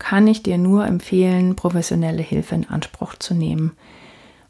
kann 0.00 0.26
ich 0.26 0.42
dir 0.42 0.58
nur 0.58 0.84
empfehlen, 0.86 1.54
professionelle 1.54 2.20
Hilfe 2.20 2.56
in 2.56 2.68
Anspruch 2.68 3.14
zu 3.14 3.32
nehmen, 3.32 3.76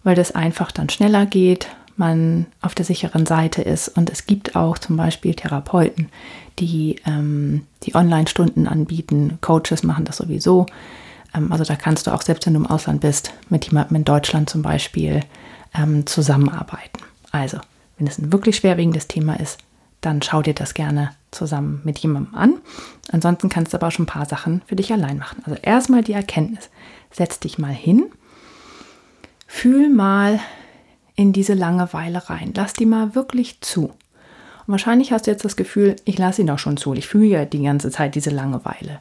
weil 0.05 0.14
das 0.14 0.33
einfach 0.33 0.71
dann 0.71 0.88
schneller 0.88 1.27
geht, 1.27 1.69
man 1.97 2.47
auf 2.61 2.75
der 2.75 2.85
sicheren 2.85 3.27
Seite 3.27 3.62
ist 3.62 3.88
und 3.88 4.11
es 4.11 4.27
gibt 4.27 4.57
auch 4.57 4.79
zum 4.79 4.97
Beispiel 4.97 5.35
Therapeuten, 5.35 6.09
die, 6.59 6.97
ähm, 7.07 7.67
die 7.85 7.95
Online-Stunden 7.95 8.67
anbieten. 8.67 9.38
Coaches 9.40 9.83
machen 9.83 10.05
das 10.05 10.19
sowieso. 10.19 10.67
Ähm, 11.35 11.53
also 11.53 11.64
da 11.64 11.77
kannst 11.77 12.07
du 12.07 12.12
auch, 12.12 12.23
selbst 12.23 12.47
wenn 12.47 12.55
du 12.55 12.61
im 12.61 12.67
Ausland 12.67 13.01
bist, 13.01 13.33
mit 13.49 13.67
jemandem 13.67 13.97
in 13.97 14.05
Deutschland 14.05 14.51
zum 14.51 14.62
Beispiel 14.62 15.21
ähm, 15.75 16.07
zusammenarbeiten. 16.07 17.01
Also, 17.31 17.59
wenn 17.99 18.07
es 18.07 18.19
ein 18.19 18.33
wirklich 18.33 18.57
schwerwiegendes 18.57 19.09
Thema 19.09 19.38
ist, 19.38 19.59
dann 20.01 20.21
schau 20.23 20.43
dir 20.43 20.55
das 20.55 20.75
gerne 20.75 21.11
zusammen 21.31 21.81
mit 21.85 21.99
jemandem 21.99 22.35
an. 22.35 22.55
Ansonsten 23.11 23.49
kannst 23.49 23.73
du 23.73 23.79
aber 23.79 23.88
auch 23.88 23.93
schon 23.93 24.05
ein 24.05 24.07
paar 24.07 24.27
Sachen 24.27 24.62
für 24.67 24.77
dich 24.77 24.93
allein 24.93 25.19
machen. 25.19 25.43
Also 25.45 25.59
erstmal 25.62 26.03
die 26.03 26.12
Erkenntnis. 26.12 26.69
Setz 27.11 27.40
dich 27.40 27.59
mal 27.59 27.73
hin, 27.73 28.07
fühl 29.47 29.89
mal 29.89 30.41
in 31.17 31.33
diese 31.33 31.55
Langeweile 31.55 32.29
rein. 32.29 32.53
Lass 32.55 32.73
die 32.73 32.87
mal 32.87 33.15
wirklich 33.15 33.61
zu. 33.61 33.85
Und 34.67 34.73
wahrscheinlich 34.73 35.13
hast 35.13 35.27
du 35.27 35.31
jetzt 35.31 35.45
das 35.45 35.57
Gefühl, 35.57 35.97
ich 36.05 36.19
lasse 36.19 36.41
ihn 36.41 36.47
doch 36.47 36.59
schon 36.59 36.77
zu. 36.77 36.95
Ich 36.95 37.07
fühle 37.07 37.27
ja 37.27 37.45
die 37.45 37.63
ganze 37.63 37.91
Zeit 37.91 38.15
diese 38.15 38.31
Langeweile. 38.31 39.01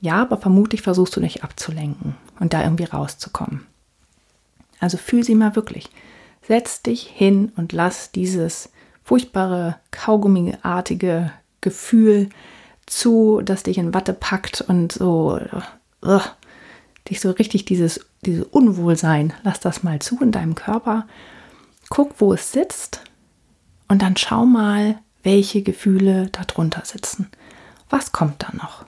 Ja, 0.00 0.20
aber 0.20 0.36
vermutlich 0.36 0.82
versuchst 0.82 1.16
du 1.16 1.20
dich 1.20 1.44
abzulenken 1.44 2.14
und 2.40 2.52
da 2.52 2.62
irgendwie 2.62 2.84
rauszukommen. 2.84 3.66
Also 4.80 4.98
fühl 4.98 5.24
sie 5.24 5.34
mal 5.34 5.56
wirklich. 5.56 5.88
Setz 6.46 6.82
dich 6.82 7.04
hin 7.04 7.52
und 7.56 7.72
lass 7.72 8.12
dieses 8.12 8.70
furchtbare, 9.02 9.76
kaugummiartige 9.92 11.32
Gefühl 11.60 12.28
zu, 12.84 13.40
das 13.42 13.62
dich 13.62 13.78
in 13.78 13.94
Watte 13.94 14.12
packt 14.12 14.60
und 14.60 14.92
so 14.92 15.40
uh, 16.02 16.20
dich 17.08 17.20
so 17.20 17.30
richtig 17.30 17.64
dieses, 17.64 18.00
dieses 18.22 18.44
Unwohlsein, 18.44 19.32
lass 19.42 19.60
das 19.60 19.82
mal 19.82 20.00
zu 20.00 20.18
in 20.20 20.32
deinem 20.32 20.54
Körper. 20.54 21.06
Guck, 21.90 22.20
wo 22.20 22.32
es 22.32 22.52
sitzt 22.52 23.02
und 23.88 24.02
dann 24.02 24.16
schau 24.16 24.46
mal, 24.46 24.98
welche 25.22 25.62
Gefühle 25.62 26.28
darunter 26.30 26.82
sitzen. 26.84 27.28
Was 27.90 28.12
kommt 28.12 28.42
da 28.42 28.48
noch? 28.54 28.84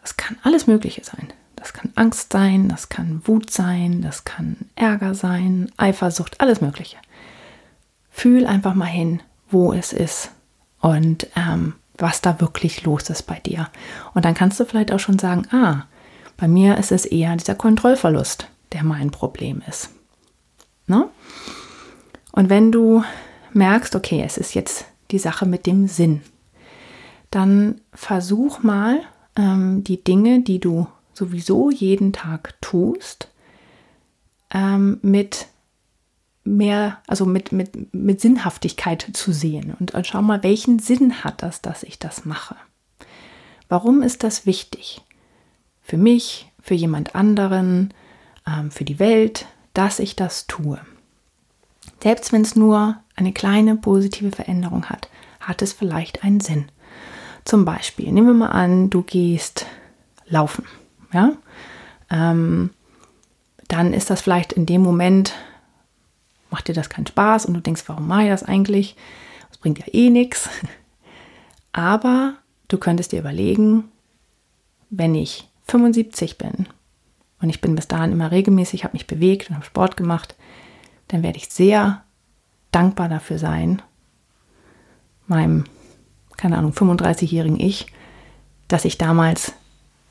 Das 0.00 0.16
kann 0.16 0.36
alles 0.42 0.66
Mögliche 0.66 1.04
sein. 1.04 1.32
Das 1.56 1.72
kann 1.72 1.92
Angst 1.96 2.32
sein, 2.32 2.68
das 2.68 2.88
kann 2.88 3.22
Wut 3.24 3.50
sein, 3.50 4.00
das 4.00 4.24
kann 4.24 4.56
Ärger 4.76 5.14
sein, 5.14 5.72
Eifersucht, 5.76 6.40
alles 6.40 6.60
Mögliche 6.60 6.98
fühl 8.18 8.46
einfach 8.46 8.74
mal 8.74 8.86
hin, 8.86 9.22
wo 9.48 9.72
es 9.72 9.92
ist 9.92 10.30
und 10.80 11.28
ähm, 11.36 11.74
was 11.96 12.20
da 12.20 12.40
wirklich 12.40 12.82
los 12.82 13.08
ist 13.10 13.22
bei 13.22 13.38
dir. 13.38 13.68
Und 14.12 14.24
dann 14.24 14.34
kannst 14.34 14.58
du 14.58 14.64
vielleicht 14.64 14.92
auch 14.92 14.98
schon 14.98 15.18
sagen, 15.20 15.46
ah, 15.52 15.84
bei 16.38 16.48
mir 16.48 16.78
ist 16.78 16.92
es 16.92 17.04
eher 17.04 17.36
dieser 17.36 17.56
Kontrollverlust, 17.56 18.48
der 18.72 18.84
mein 18.84 19.10
Problem 19.10 19.60
ist. 19.68 19.90
Ne? 20.86 21.10
Und 22.32 22.48
wenn 22.48 22.72
du 22.72 23.02
merkst, 23.52 23.94
okay, 23.94 24.22
es 24.24 24.38
ist 24.38 24.54
jetzt 24.54 24.86
die 25.10 25.18
Sache 25.18 25.44
mit 25.44 25.66
dem 25.66 25.88
Sinn, 25.88 26.22
dann 27.30 27.80
versuch 27.92 28.62
mal 28.62 29.00
ähm, 29.36 29.82
die 29.84 30.02
Dinge, 30.02 30.40
die 30.40 30.60
du 30.60 30.86
sowieso 31.12 31.70
jeden 31.70 32.12
Tag 32.12 32.54
tust, 32.60 33.28
ähm, 34.54 35.00
mit 35.02 35.48
mehr, 36.44 36.98
also 37.08 37.26
mit, 37.26 37.50
mit, 37.50 37.92
mit 37.92 38.20
Sinnhaftigkeit 38.20 39.10
zu 39.12 39.32
sehen. 39.32 39.74
Und, 39.78 39.92
und 39.92 40.06
schau 40.06 40.22
mal, 40.22 40.44
welchen 40.44 40.78
Sinn 40.78 41.24
hat 41.24 41.42
das, 41.42 41.60
dass 41.60 41.82
ich 41.82 41.98
das 41.98 42.24
mache? 42.24 42.54
Warum 43.68 44.02
ist 44.02 44.22
das 44.22 44.46
wichtig? 44.46 45.02
Für 45.88 45.96
mich, 45.96 46.52
für 46.60 46.74
jemand 46.74 47.14
anderen, 47.14 47.94
ähm, 48.46 48.70
für 48.70 48.84
die 48.84 48.98
Welt, 48.98 49.46
dass 49.72 50.00
ich 50.00 50.16
das 50.16 50.46
tue. 50.46 50.78
Selbst 52.02 52.30
wenn 52.30 52.42
es 52.42 52.54
nur 52.54 52.98
eine 53.16 53.32
kleine 53.32 53.74
positive 53.74 54.30
Veränderung 54.30 54.84
hat, 54.90 55.08
hat 55.40 55.62
es 55.62 55.72
vielleicht 55.72 56.24
einen 56.24 56.40
Sinn. 56.40 56.66
Zum 57.46 57.64
Beispiel, 57.64 58.12
nehmen 58.12 58.26
wir 58.26 58.34
mal 58.34 58.50
an, 58.50 58.90
du 58.90 59.00
gehst 59.00 59.64
laufen. 60.26 60.66
Ja? 61.14 61.32
Ähm, 62.10 62.68
dann 63.68 63.94
ist 63.94 64.10
das 64.10 64.20
vielleicht 64.20 64.52
in 64.52 64.66
dem 64.66 64.82
Moment 64.82 65.32
macht 66.50 66.68
dir 66.68 66.74
das 66.74 66.90
keinen 66.90 67.06
Spaß 67.06 67.46
und 67.46 67.54
du 67.54 67.60
denkst, 67.60 67.84
warum 67.86 68.06
mache 68.06 68.24
ich 68.24 68.28
das 68.28 68.42
eigentlich? 68.42 68.94
Das 69.48 69.56
bringt 69.56 69.78
ja 69.78 69.86
eh 69.90 70.10
nichts. 70.10 70.50
Aber 71.72 72.34
du 72.68 72.76
könntest 72.76 73.12
dir 73.12 73.20
überlegen, 73.20 73.84
wenn 74.90 75.14
ich 75.14 75.48
75 75.68 76.38
bin 76.38 76.66
und 77.40 77.50
ich 77.50 77.60
bin 77.60 77.74
bis 77.74 77.88
dahin 77.88 78.12
immer 78.12 78.30
regelmäßig, 78.30 78.84
habe 78.84 78.94
mich 78.94 79.06
bewegt 79.06 79.48
und 79.48 79.56
habe 79.56 79.66
Sport 79.66 79.96
gemacht, 79.96 80.34
dann 81.08 81.22
werde 81.22 81.38
ich 81.38 81.48
sehr 81.48 82.02
dankbar 82.72 83.08
dafür 83.08 83.38
sein, 83.38 83.82
meinem, 85.26 85.64
keine 86.36 86.58
Ahnung, 86.58 86.72
35-jährigen 86.72 87.60
Ich, 87.60 87.86
dass 88.66 88.84
ich 88.84 88.98
damals 88.98 89.52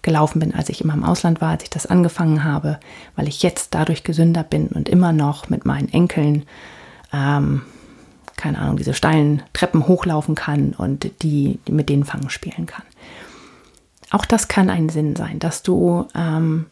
gelaufen 0.02 0.40
bin, 0.40 0.54
als 0.54 0.70
ich 0.70 0.82
immer 0.82 0.94
im 0.94 1.04
Ausland 1.04 1.42
war, 1.42 1.50
als 1.50 1.64
ich 1.64 1.70
das 1.70 1.86
angefangen 1.86 2.44
habe, 2.44 2.80
weil 3.16 3.28
ich 3.28 3.44
jetzt 3.44 3.74
dadurch 3.74 4.04
gesünder 4.04 4.44
bin 4.44 4.68
und 4.68 4.88
immer 4.88 5.12
noch 5.12 5.50
mit 5.50 5.66
meinen 5.66 5.90
Enkeln, 5.92 6.46
ähm, 7.12 7.64
keine 8.38 8.60
Ahnung, 8.60 8.78
diese 8.78 8.94
steilen 8.94 9.44
Treppen 9.54 9.88
hochlaufen 9.88 10.36
kann 10.36 10.74
und 10.74 11.12
die, 11.24 11.60
die 11.68 11.72
mit 11.72 11.90
denen 11.90 12.06
Fangen 12.06 12.30
spielen 12.30 12.68
kann. 12.68 12.84
Auch 14.10 14.26
das 14.26 14.48
kann 14.48 14.70
ein 14.70 14.90
Sinn 14.90 15.16
sein, 15.16 15.40
dass 15.40 15.64
du 15.64 16.08
ähm, 16.16 16.68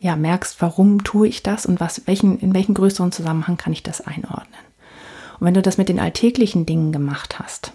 ja 0.00 0.16
merkst, 0.16 0.60
warum 0.60 1.04
tue 1.04 1.28
ich 1.28 1.42
das 1.42 1.66
und 1.66 1.80
was, 1.80 2.06
welchen, 2.06 2.38
in 2.38 2.54
welchen 2.54 2.74
größeren 2.74 3.12
Zusammenhang 3.12 3.56
kann 3.56 3.72
ich 3.72 3.82
das 3.82 4.00
einordnen. 4.00 4.60
Und 5.38 5.46
wenn 5.46 5.54
du 5.54 5.62
das 5.62 5.78
mit 5.78 5.88
den 5.88 6.00
alltäglichen 6.00 6.66
Dingen 6.66 6.92
gemacht 6.92 7.38
hast, 7.38 7.72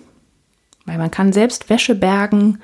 weil 0.86 0.98
man 0.98 1.12
kann 1.12 1.34
selbst 1.34 1.70
Wäsche 1.70 1.96
bergen, 1.96 2.60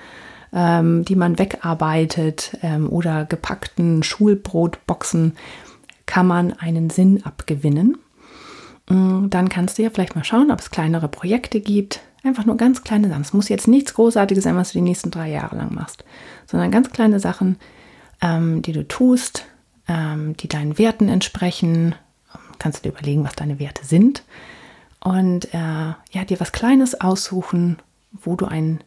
ähm, 0.54 1.06
die 1.06 1.16
man 1.16 1.40
wegarbeitet 1.40 2.58
ähm, 2.62 2.90
oder 2.90 3.26
gepackten 3.26 4.04
Schulbrotboxen 4.04 5.36
kann 6.06 6.28
man 6.28 6.54
einen 6.54 6.90
Sinn 6.90 7.24
abgewinnen. 7.24 7.98
Mm, 8.90 9.30
dann 9.30 9.50
kannst 9.50 9.78
du 9.78 9.84
ja 9.84 9.90
vielleicht 9.90 10.16
mal 10.16 10.24
schauen, 10.24 10.52
ob 10.52 10.60
es 10.60 10.72
kleinere 10.72 11.08
Projekte 11.08 11.62
gibt. 11.62 12.02
Einfach 12.24 12.46
nur 12.46 12.58
ganz 12.58 12.84
kleine 12.84 13.08
Sachen. 13.08 13.22
Es 13.22 13.34
muss 13.34 13.50
jetzt 13.50 13.68
nichts 13.68 13.94
Großartiges 13.94 14.44
sein, 14.44 14.56
was 14.56 14.72
du 14.72 14.80
die 14.80 14.84
nächsten 14.84 15.10
drei 15.10 15.30
Jahre 15.30 15.56
lang 15.56 15.74
machst, 15.74 16.04
sondern 16.52 16.72
ganz 16.72 16.92
kleine 16.92 17.20
Sachen, 17.20 17.58
ähm, 18.22 18.62
die 18.62 18.74
du 18.74 18.88
tust, 18.88 19.46
ähm, 19.88 20.38
die 20.38 20.48
deinen 20.48 20.78
Werten 20.78 21.10
entsprechen. 21.10 21.96
kannst 22.60 22.80
du 22.80 22.90
dir 22.90 22.96
überlegen, 22.96 23.24
was 23.24 23.34
deine 23.34 23.60
Werte 23.60 23.86
sind 23.86 24.24
und 25.04 25.54
äh, 25.54 25.58
ja, 25.58 26.26
dir 26.28 26.40
was 26.40 26.52
Kleines 26.52 27.00
aussuchen, 27.02 27.78
wo 28.12 28.36
du 28.36 28.46
einen, 28.46 28.84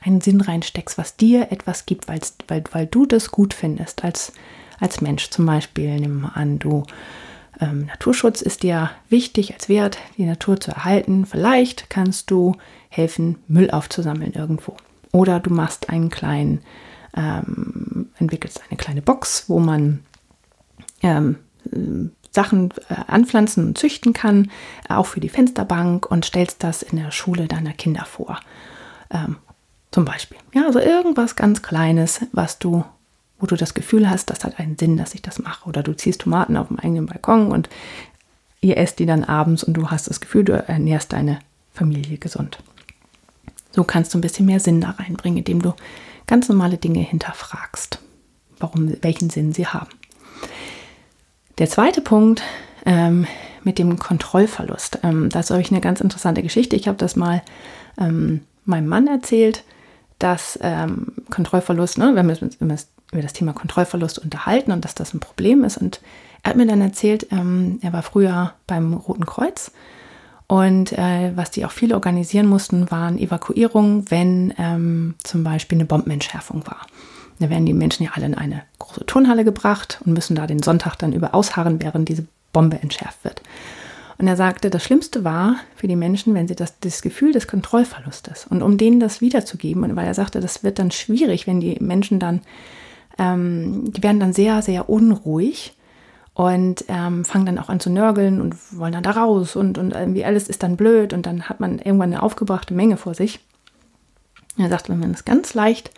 einen 0.00 0.20
Sinn 0.20 0.40
reinsteckst, 0.40 0.98
was 0.98 1.16
dir 1.16 1.50
etwas 1.50 1.86
gibt, 1.86 2.06
weil, 2.08 2.20
weil 2.70 2.86
du 2.86 3.06
das 3.06 3.30
gut 3.30 3.54
findest 3.54 4.04
als, 4.04 4.32
als 4.78 5.00
Mensch. 5.00 5.30
Zum 5.30 5.46
Beispiel, 5.46 5.98
nimm 5.98 6.20
mal 6.22 6.32
an, 6.34 6.58
du 6.58 6.84
ähm, 7.60 7.86
Naturschutz 7.86 8.42
ist 8.42 8.62
dir 8.62 8.90
wichtig 9.08 9.54
als 9.54 9.68
Wert, 9.68 9.98
die 10.18 10.26
Natur 10.26 10.60
zu 10.60 10.72
erhalten. 10.72 11.24
Vielleicht 11.24 11.88
kannst 11.88 12.30
du 12.30 12.56
helfen, 12.90 13.38
Müll 13.48 13.70
aufzusammeln 13.70 14.32
irgendwo. 14.32 14.76
Oder 15.12 15.40
du 15.40 15.50
machst 15.50 15.88
einen 15.88 16.10
kleinen, 16.10 16.60
ähm, 17.16 18.10
entwickelst 18.18 18.62
eine 18.68 18.76
kleine 18.76 19.02
Box, 19.02 19.44
wo 19.48 19.58
man 19.60 20.00
ähm, 21.02 21.36
Sachen 22.30 22.72
äh, 22.88 22.94
anpflanzen 23.06 23.66
und 23.66 23.78
züchten 23.78 24.12
kann, 24.12 24.50
auch 24.88 25.06
für 25.06 25.20
die 25.20 25.28
Fensterbank 25.28 26.10
und 26.10 26.24
stellst 26.24 26.62
das 26.64 26.82
in 26.82 26.98
der 26.98 27.12
Schule 27.12 27.46
deiner 27.46 27.72
Kinder 27.72 28.04
vor. 28.04 28.40
Ähm, 29.10 29.36
zum 29.92 30.04
Beispiel. 30.04 30.38
Ja, 30.52 30.66
also 30.66 30.80
irgendwas 30.80 31.36
ganz 31.36 31.62
Kleines, 31.62 32.20
was 32.32 32.58
du, 32.58 32.84
wo 33.38 33.46
du 33.46 33.54
das 33.54 33.74
Gefühl 33.74 34.10
hast, 34.10 34.28
das 34.30 34.42
hat 34.44 34.58
einen 34.58 34.76
Sinn, 34.76 34.96
dass 34.96 35.14
ich 35.14 35.22
das 35.22 35.38
mache. 35.38 35.68
Oder 35.68 35.84
du 35.84 35.94
ziehst 35.94 36.22
Tomaten 36.22 36.56
auf 36.56 36.68
dem 36.68 36.80
eigenen 36.80 37.06
Balkon 37.06 37.52
und 37.52 37.68
ihr 38.60 38.76
esst 38.76 38.98
die 38.98 39.06
dann 39.06 39.22
abends 39.22 39.62
und 39.62 39.74
du 39.74 39.90
hast 39.90 40.08
das 40.08 40.20
Gefühl, 40.20 40.44
du 40.44 40.52
ernährst 40.52 41.12
deine 41.12 41.38
Familie 41.72 42.18
gesund. 42.18 42.58
So 43.70 43.84
kannst 43.84 44.12
du 44.12 44.18
ein 44.18 44.22
bisschen 44.22 44.46
mehr 44.46 44.60
Sinn 44.60 44.80
da 44.80 44.90
reinbringen, 44.90 45.38
indem 45.38 45.62
du 45.62 45.74
ganz 46.26 46.48
normale 46.48 46.78
Dinge 46.78 47.00
hinterfragst, 47.00 47.98
warum, 48.58 48.96
welchen 49.02 49.30
Sinn 49.30 49.52
sie 49.52 49.66
haben. 49.66 49.90
Der 51.58 51.68
zweite 51.68 52.00
Punkt 52.00 52.42
ähm, 52.84 53.26
mit 53.62 53.78
dem 53.78 53.98
Kontrollverlust. 53.98 54.98
Ähm, 55.02 55.28
das 55.30 55.50
ist 55.50 55.56
euch 55.56 55.70
eine 55.70 55.80
ganz 55.80 56.00
interessante 56.00 56.42
Geschichte. 56.42 56.76
Ich 56.76 56.88
habe 56.88 56.98
das 56.98 57.16
mal 57.16 57.42
ähm, 57.98 58.42
meinem 58.64 58.88
Mann 58.88 59.06
erzählt, 59.06 59.64
dass 60.18 60.58
ähm, 60.62 61.12
Kontrollverlust, 61.30 61.98
ne, 61.98 62.12
wir 62.12 62.20
haben 62.20 62.30
uns 62.30 62.88
über 63.12 63.22
das 63.22 63.32
Thema 63.32 63.52
Kontrollverlust 63.52 64.18
unterhalten 64.18 64.72
und 64.72 64.84
dass 64.84 64.94
das 64.94 65.14
ein 65.14 65.20
Problem 65.20 65.64
ist. 65.64 65.76
Und 65.76 66.00
er 66.42 66.50
hat 66.50 66.56
mir 66.56 66.66
dann 66.66 66.80
erzählt, 66.80 67.28
ähm, 67.30 67.78
er 67.82 67.92
war 67.92 68.02
früher 68.02 68.54
beim 68.66 68.94
Roten 68.94 69.26
Kreuz 69.26 69.70
und 70.46 70.92
äh, 70.92 71.32
was 71.34 71.50
die 71.50 71.64
auch 71.64 71.70
viele 71.70 71.94
organisieren 71.94 72.46
mussten, 72.46 72.90
waren 72.90 73.18
Evakuierungen, 73.18 74.10
wenn 74.10 74.52
ähm, 74.58 75.14
zum 75.22 75.42
Beispiel 75.42 75.78
eine 75.78 75.86
Bombenentschärfung 75.86 76.66
war. 76.66 76.86
Da 77.38 77.50
werden 77.50 77.66
die 77.66 77.72
Menschen 77.72 78.04
ja 78.04 78.10
alle 78.14 78.26
in 78.26 78.34
eine 78.34 78.62
große 78.78 79.06
Turnhalle 79.06 79.44
gebracht 79.44 80.00
und 80.04 80.12
müssen 80.12 80.36
da 80.36 80.46
den 80.46 80.62
Sonntag 80.62 80.96
dann 80.96 81.12
über 81.12 81.34
ausharren, 81.34 81.82
während 81.82 82.08
diese 82.08 82.26
Bombe 82.52 82.78
entschärft 82.80 83.24
wird. 83.24 83.42
Und 84.18 84.28
er 84.28 84.36
sagte, 84.36 84.70
das 84.70 84.84
Schlimmste 84.84 85.24
war 85.24 85.56
für 85.74 85.88
die 85.88 85.96
Menschen, 85.96 86.34
wenn 86.34 86.46
sie 86.46 86.54
das, 86.54 86.78
das 86.78 87.02
Gefühl 87.02 87.32
des 87.32 87.48
Kontrollverlustes 87.48 88.46
und 88.48 88.62
um 88.62 88.78
denen 88.78 89.00
das 89.00 89.20
wiederzugeben, 89.20 89.96
weil 89.96 90.06
er 90.06 90.14
sagte, 90.14 90.40
das 90.40 90.62
wird 90.62 90.78
dann 90.78 90.92
schwierig, 90.92 91.46
wenn 91.46 91.60
die 91.60 91.78
Menschen 91.80 92.20
dann, 92.20 92.40
ähm, 93.18 93.92
die 93.92 94.02
werden 94.02 94.20
dann 94.20 94.32
sehr, 94.32 94.62
sehr 94.62 94.88
unruhig 94.88 95.73
und 96.34 96.84
ähm, 96.88 97.24
fangen 97.24 97.46
dann 97.46 97.58
auch 97.58 97.68
an 97.68 97.80
zu 97.80 97.90
nörgeln 97.90 98.40
und 98.40 98.56
wollen 98.76 98.92
dann 98.92 99.04
da 99.04 99.12
raus 99.12 99.54
und, 99.54 99.78
und 99.78 99.92
irgendwie 99.92 100.24
alles 100.24 100.48
ist 100.48 100.62
dann 100.62 100.76
blöd 100.76 101.12
und 101.12 101.26
dann 101.26 101.48
hat 101.48 101.60
man 101.60 101.78
irgendwann 101.78 102.12
eine 102.12 102.22
aufgebrachte 102.22 102.74
Menge 102.74 102.96
vor 102.96 103.14
sich. 103.14 103.40
Er 104.58 104.68
sagt, 104.68 104.88
wenn 104.88 104.98
man 104.98 105.12
das 105.12 105.24
ganz 105.24 105.54
leicht 105.54 105.90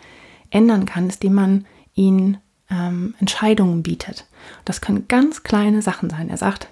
ändern 0.51 0.85
kann, 0.85 1.07
ist, 1.07 1.23
indem 1.23 1.35
man 1.35 1.65
ihnen 1.95 2.37
ähm, 2.69 3.15
Entscheidungen 3.19 3.81
bietet. 3.81 4.27
Das 4.63 4.81
können 4.81 5.07
ganz 5.07 5.43
kleine 5.43 5.81
Sachen 5.81 6.09
sein. 6.09 6.29
Er 6.29 6.37
sagt, 6.37 6.67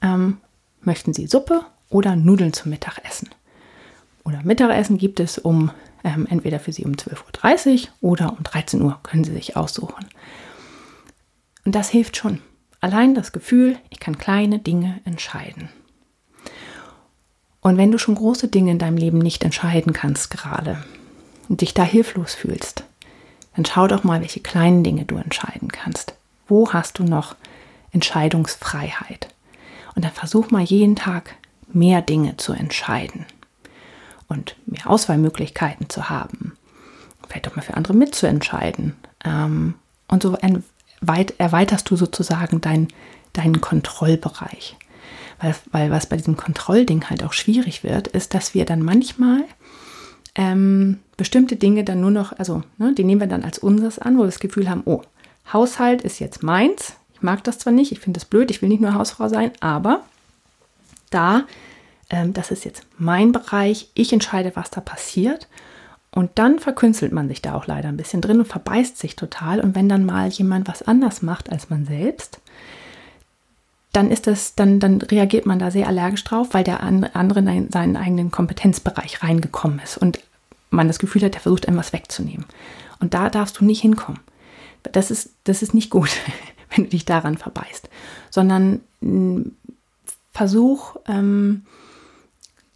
ähm, 0.00 0.38
möchten 0.80 1.12
Sie 1.12 1.26
Suppe 1.26 1.62
oder 1.90 2.16
Nudeln 2.16 2.52
zum 2.52 2.70
Mittagessen? 2.70 3.28
Oder 4.24 4.42
Mittagessen 4.42 4.96
gibt 4.96 5.20
es 5.20 5.38
um 5.38 5.70
ähm, 6.02 6.26
entweder 6.28 6.58
für 6.58 6.72
Sie 6.72 6.84
um 6.84 6.92
12.30 6.92 7.88
Uhr 8.00 8.10
oder 8.12 8.32
um 8.32 8.42
13 8.42 8.80
Uhr, 8.80 8.98
können 9.02 9.24
Sie 9.24 9.32
sich 9.32 9.56
aussuchen. 9.56 10.06
Und 11.64 11.74
das 11.74 11.90
hilft 11.90 12.16
schon. 12.16 12.40
Allein 12.84 13.14
das 13.14 13.32
Gefühl, 13.32 13.78
ich 13.88 13.98
kann 13.98 14.18
kleine 14.18 14.58
Dinge 14.58 15.00
entscheiden. 15.06 15.70
Und 17.62 17.78
wenn 17.78 17.90
du 17.90 17.96
schon 17.96 18.14
große 18.14 18.48
Dinge 18.48 18.72
in 18.72 18.78
deinem 18.78 18.98
Leben 18.98 19.16
nicht 19.20 19.42
entscheiden 19.42 19.94
kannst 19.94 20.30
gerade 20.30 20.84
und 21.48 21.62
dich 21.62 21.72
da 21.72 21.82
hilflos 21.82 22.34
fühlst, 22.34 22.84
dann 23.56 23.64
schau 23.64 23.86
doch 23.86 24.04
mal, 24.04 24.20
welche 24.20 24.40
kleinen 24.40 24.84
Dinge 24.84 25.06
du 25.06 25.16
entscheiden 25.16 25.68
kannst. 25.72 26.12
Wo 26.46 26.74
hast 26.74 26.98
du 26.98 27.04
noch 27.04 27.36
Entscheidungsfreiheit? 27.92 29.28
Und 29.94 30.04
dann 30.04 30.12
versuch 30.12 30.50
mal 30.50 30.62
jeden 30.62 30.94
Tag 30.94 31.36
mehr 31.72 32.02
Dinge 32.02 32.36
zu 32.36 32.52
entscheiden 32.52 33.24
und 34.28 34.56
mehr 34.66 34.90
Auswahlmöglichkeiten 34.90 35.88
zu 35.88 36.10
haben. 36.10 36.52
Vielleicht 37.26 37.48
auch 37.48 37.56
mal 37.56 37.62
für 37.62 37.78
andere 37.78 37.94
mitzuentscheiden. 37.94 38.94
Ähm, 39.24 39.72
und 40.06 40.22
so 40.22 40.36
erweiterst 41.38 41.90
du 41.90 41.96
sozusagen 41.96 42.60
dein, 42.60 42.88
deinen 43.32 43.60
Kontrollbereich. 43.60 44.76
Weil, 45.40 45.54
weil 45.72 45.90
was 45.90 46.06
bei 46.06 46.16
diesem 46.16 46.36
Kontrollding 46.36 47.08
halt 47.10 47.22
auch 47.24 47.32
schwierig 47.32 47.82
wird, 47.82 48.08
ist, 48.08 48.34
dass 48.34 48.54
wir 48.54 48.64
dann 48.64 48.82
manchmal 48.82 49.44
ähm, 50.34 51.00
bestimmte 51.16 51.56
Dinge 51.56 51.84
dann 51.84 52.00
nur 52.00 52.10
noch, 52.10 52.38
also 52.38 52.62
ne, 52.78 52.94
die 52.94 53.04
nehmen 53.04 53.20
wir 53.20 53.28
dann 53.28 53.44
als 53.44 53.58
unseres 53.58 53.98
an, 53.98 54.16
wo 54.16 54.22
wir 54.22 54.26
das 54.26 54.40
Gefühl 54.40 54.68
haben, 54.68 54.82
oh, 54.84 55.02
Haushalt 55.52 56.02
ist 56.02 56.18
jetzt 56.18 56.42
meins. 56.42 56.94
Ich 57.14 57.22
mag 57.22 57.44
das 57.44 57.58
zwar 57.58 57.72
nicht, 57.72 57.92
ich 57.92 58.00
finde 58.00 58.18
das 58.18 58.24
blöd, 58.24 58.50
ich 58.50 58.62
will 58.62 58.68
nicht 58.68 58.80
nur 58.80 58.94
Hausfrau 58.94 59.28
sein, 59.28 59.52
aber 59.60 60.02
da, 61.10 61.44
ähm, 62.10 62.32
das 62.32 62.50
ist 62.50 62.64
jetzt 62.64 62.82
mein 62.98 63.32
Bereich, 63.32 63.88
ich 63.94 64.12
entscheide, 64.12 64.52
was 64.54 64.70
da 64.70 64.80
passiert. 64.80 65.48
Und 66.14 66.30
dann 66.36 66.60
verkünstelt 66.60 67.12
man 67.12 67.28
sich 67.28 67.42
da 67.42 67.54
auch 67.54 67.66
leider 67.66 67.88
ein 67.88 67.96
bisschen 67.96 68.20
drin 68.20 68.38
und 68.38 68.46
verbeißt 68.46 68.96
sich 68.96 69.16
total. 69.16 69.60
Und 69.60 69.74
wenn 69.74 69.88
dann 69.88 70.06
mal 70.06 70.28
jemand 70.28 70.68
was 70.68 70.82
anders 70.82 71.22
macht 71.22 71.50
als 71.50 71.70
man 71.70 71.84
selbst, 71.86 72.40
dann 73.92 74.10
ist 74.10 74.28
das, 74.28 74.54
dann, 74.54 74.78
dann 74.78 75.00
reagiert 75.02 75.44
man 75.44 75.58
da 75.58 75.70
sehr 75.70 75.88
allergisch 75.88 76.22
drauf, 76.22 76.48
weil 76.52 76.64
der 76.64 76.82
andere 76.82 77.40
in 77.40 77.70
seinen 77.70 77.96
eigenen 77.96 78.30
Kompetenzbereich 78.30 79.22
reingekommen 79.22 79.80
ist 79.82 79.98
und 79.98 80.20
man 80.70 80.88
das 80.88 80.98
Gefühl 80.98 81.22
hat, 81.22 81.34
der 81.34 81.40
versucht 81.40 81.66
einem 81.66 81.78
was 81.78 81.92
wegzunehmen. 81.92 82.44
Und 83.00 83.14
da 83.14 83.28
darfst 83.28 83.60
du 83.60 83.64
nicht 83.64 83.80
hinkommen. 83.80 84.20
Das 84.82 85.10
ist, 85.10 85.30
das 85.44 85.62
ist 85.62 85.74
nicht 85.74 85.90
gut, 85.90 86.10
wenn 86.70 86.84
du 86.84 86.90
dich 86.90 87.04
daran 87.04 87.38
verbeißt, 87.38 87.88
sondern 88.30 88.80
hm, 89.00 89.52
versuch, 90.32 90.96
ähm, 91.08 91.64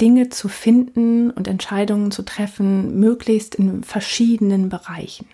Dinge 0.01 0.29
zu 0.29 0.49
finden 0.49 1.31
und 1.31 1.49
Entscheidungen 1.49 2.11
zu 2.11 2.23
treffen, 2.23 3.01
möglichst 3.01 3.55
in 3.57 3.83
verschiedenen 3.83 4.69
Bereichen. 4.69 5.27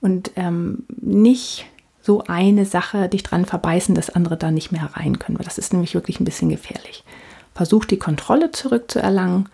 Und 0.00 0.32
ähm, 0.36 0.84
nicht 1.00 1.66
so 2.00 2.24
eine 2.26 2.64
Sache 2.64 3.08
dich 3.08 3.22
dran 3.22 3.44
verbeißen, 3.44 3.94
dass 3.94 4.10
andere 4.10 4.36
da 4.36 4.50
nicht 4.50 4.72
mehr 4.72 4.90
rein 4.94 5.18
können, 5.18 5.38
das 5.42 5.58
ist 5.58 5.72
nämlich 5.72 5.94
wirklich 5.94 6.20
ein 6.20 6.24
bisschen 6.24 6.48
gefährlich. 6.48 7.04
Versuch 7.54 7.84
die 7.84 7.98
Kontrolle 7.98 8.50
zurückzuerlangen 8.50 9.48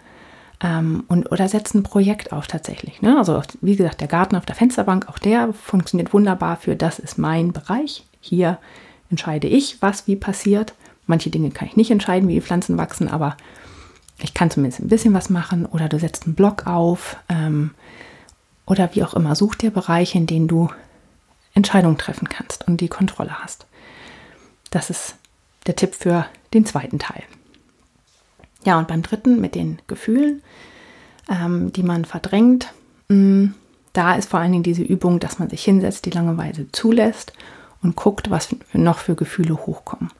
ähm, 0.63 1.05
und 1.09 1.31
oder 1.31 1.49
setz 1.49 1.75
ein 1.75 1.83
Projekt 1.83 2.33
auf 2.33 2.47
tatsächlich. 2.47 3.03
Ne? 3.03 3.19
Also 3.19 3.43
wie 3.61 3.77
gesagt, 3.77 4.01
der 4.01 4.09
Garten 4.09 4.37
auf 4.37 4.47
der 4.47 4.57
Fensterbank, 4.57 5.09
auch 5.09 5.19
der 5.19 5.53
funktioniert 5.53 6.13
wunderbar 6.13 6.57
für 6.57 6.77
das 6.77 6.99
ist 6.99 7.19
mein 7.19 7.53
Bereich. 7.53 8.05
Hier 8.21 8.59
entscheide 9.11 9.47
ich, 9.47 9.81
was 9.83 10.07
wie 10.07 10.17
passiert. 10.17 10.75
Manche 11.07 11.31
Dinge 11.31 11.51
kann 11.51 11.69
ich 11.69 11.77
nicht 11.77 11.91
entscheiden, 11.91 12.29
wie 12.29 12.35
die 12.35 12.41
Pflanzen 12.41 12.77
wachsen, 12.77 13.09
aber 13.09 13.37
ich 14.21 14.35
kann 14.35 14.51
zumindest 14.51 14.81
ein 14.81 14.89
bisschen 14.89 15.15
was 15.15 15.31
machen. 15.31 15.67
Oder 15.67 15.89
du 15.89 15.99
setzt 15.99 16.27
einen 16.27 16.35
Blog 16.35 16.67
auf 16.67 17.17
ähm, 17.29 17.73
oder 18.67 18.95
wie 18.95 19.05
auch 19.05 19.15
immer. 19.15 19.35
Such 19.35 19.55
dir 19.55 19.71
Bereiche, 19.71 20.19
in 20.19 20.27
denen 20.27 20.49
du 20.49 20.69
Entscheidungen 21.55 21.99
treffen 21.99 22.29
kannst 22.29 22.67
und 22.67 22.81
die 22.81 22.89
Kontrolle 22.89 23.43
hast. 23.43 23.67
Das 24.71 24.91
ist 24.91 25.17
der 25.67 25.77
Tipp 25.77 25.95
für 25.95 26.27
den 26.53 26.67
zweiten 26.67 26.99
Teil. 26.99 27.23
Ja, 28.65 28.79
und 28.79 28.89
beim 28.89 29.03
dritten 29.03 29.41
mit 29.41 29.55
den 29.55 29.81
Gefühlen, 29.87 30.43
ähm, 31.29 31.73
die 31.73 31.83
man 31.83 32.05
verdrängt, 32.05 32.73
mh, 33.09 33.17
mm, 33.17 33.55
da 33.93 34.15
ist 34.15 34.31
vor 34.31 34.39
allen 34.39 34.53
Dingen 34.53 34.63
diese 34.63 34.83
Übung, 34.83 35.19
dass 35.19 35.39
man 35.39 35.49
sich 35.51 35.65
hinsetzt, 35.65 36.05
die 36.05 36.11
Langeweile 36.11 36.71
zulässt 36.71 37.33
und 37.83 37.97
guckt, 37.97 38.31
was 38.31 38.55
noch 38.73 38.99
für 38.99 39.15
Gefühle 39.15 39.57
hochkommen. 39.57 40.11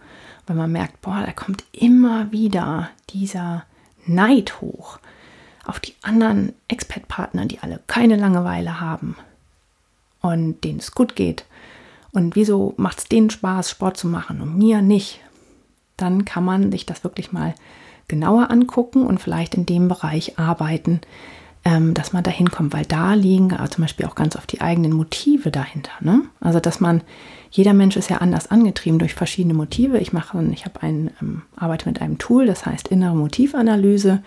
Weil 0.47 0.57
man 0.57 0.73
merkt, 0.73 1.01
boah, 1.01 1.23
da 1.25 1.33
kommt 1.33 1.65
immer 1.73 2.33
wieder 2.33 2.91
dieser 3.11 3.65
Neid 4.09 4.61
hoch 4.61 4.99
auf 5.67 5.81
die 5.81 5.95
anderen 6.03 6.53
Expat-Partner, 6.69 7.47
die 7.47 7.61
alle 7.61 7.81
keine 7.87 8.17
Langeweile 8.17 8.81
haben 8.81 9.17
und 10.21 10.65
denen 10.65 10.79
es 10.79 10.93
gut 10.93 11.15
geht. 11.15 11.45
Und 12.13 12.37
wieso 12.37 12.75
macht 12.77 12.99
es 12.99 13.05
denen 13.05 13.31
Spaß, 13.31 13.71
Sport 13.71 13.97
zu 13.97 14.09
machen 14.09 14.41
und 14.41 14.57
mir 14.57 14.83
nicht? 14.83 15.21
Dann 15.97 16.25
kann 16.25 16.45
man 16.45 16.73
sich 16.73 16.87
das 16.87 17.05
wirklich 17.05 17.33
mal 17.33 17.55
genauer 18.09 18.51
angucken 18.51 19.07
und 19.07 19.19
vielleicht 19.19 19.55
in 19.55 19.67
dem 19.67 19.89
Bereich 19.89 20.39
arbeiten, 20.39 21.01
dass 21.95 22.13
man 22.13 22.23
da 22.25 22.31
hinkommt, 22.31 22.73
weil 22.73 22.85
da 22.85 23.15
liegen 23.15 23.51
zum 23.71 23.83
Beispiel 23.83 24.07
auch 24.07 24.15
ganz 24.15 24.37
oft 24.37 24.51
die 24.53 24.61
eigenen 24.61 24.93
Motive 24.93 25.51
dahinter. 25.51 25.93
Ne? 26.01 26.23
Also 26.41 26.61
dass 26.61 26.81
man, 26.81 27.03
jeder 27.51 27.75
Mensch 27.75 27.97
ist 27.97 28.11
ja 28.11 28.19
anders 28.19 28.51
angetrieben 28.51 28.99
durch 28.99 29.15
verschiedene 29.15 29.55
Motive. 29.55 29.99
Ich 29.99 30.13
mache, 30.13 30.43
ich 30.53 30.65
habe 30.65 30.83
ein, 30.83 31.11
ähm, 31.21 31.43
arbeite 31.57 31.89
mit 31.89 32.01
einem 32.01 32.19
Tool, 32.19 32.47
das 32.47 32.65
heißt 32.65 32.89
innere 32.89 33.15
Motivanalyse. 33.15 34.23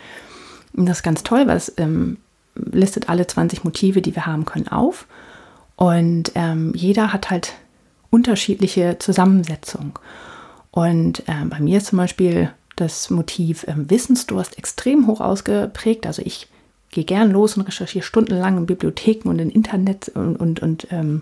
Und 0.73 0.86
das 0.88 0.97
ist 0.97 1.04
ganz 1.04 1.23
toll, 1.23 1.47
weil 1.47 1.58
es 1.58 1.73
ähm, 1.77 2.17
listet 2.56 3.10
alle 3.10 3.25
20 3.25 3.63
Motive, 3.63 4.01
die 4.01 4.15
wir 4.15 4.25
haben 4.25 4.45
können, 4.45 4.67
auf. 4.67 5.08
Und 5.75 6.32
ähm, 6.36 6.73
jeder 6.75 7.12
hat 7.12 7.30
halt 7.30 7.54
unterschiedliche 8.10 8.97
Zusammensetzung. 8.99 9.97
Und 10.69 11.27
äh, 11.27 11.45
bei 11.45 11.60
mir 11.60 11.80
ist 11.80 11.88
zum 11.88 11.97
Beispiel 11.97 12.51
das 12.75 13.10
Motiv 13.10 13.63
äh, 13.63 13.73
Wissensdurst 13.75 14.58
extrem 14.58 15.08
hoch 15.08 15.21
ausgeprägt. 15.21 16.06
Also 16.06 16.21
ich 16.23 16.47
gehe 16.91 17.06
gern 17.06 17.32
los 17.32 17.58
und 17.58 17.63
recherchiere 17.63 18.04
stundenlang 18.04 18.58
in 18.58 18.65
Bibliotheken 18.65 19.30
und 19.30 19.39
im 19.39 19.49
Internet 19.49 20.10
und, 20.10 20.36
und, 20.36 20.60
und 20.60 20.88
ähm, 20.91 21.21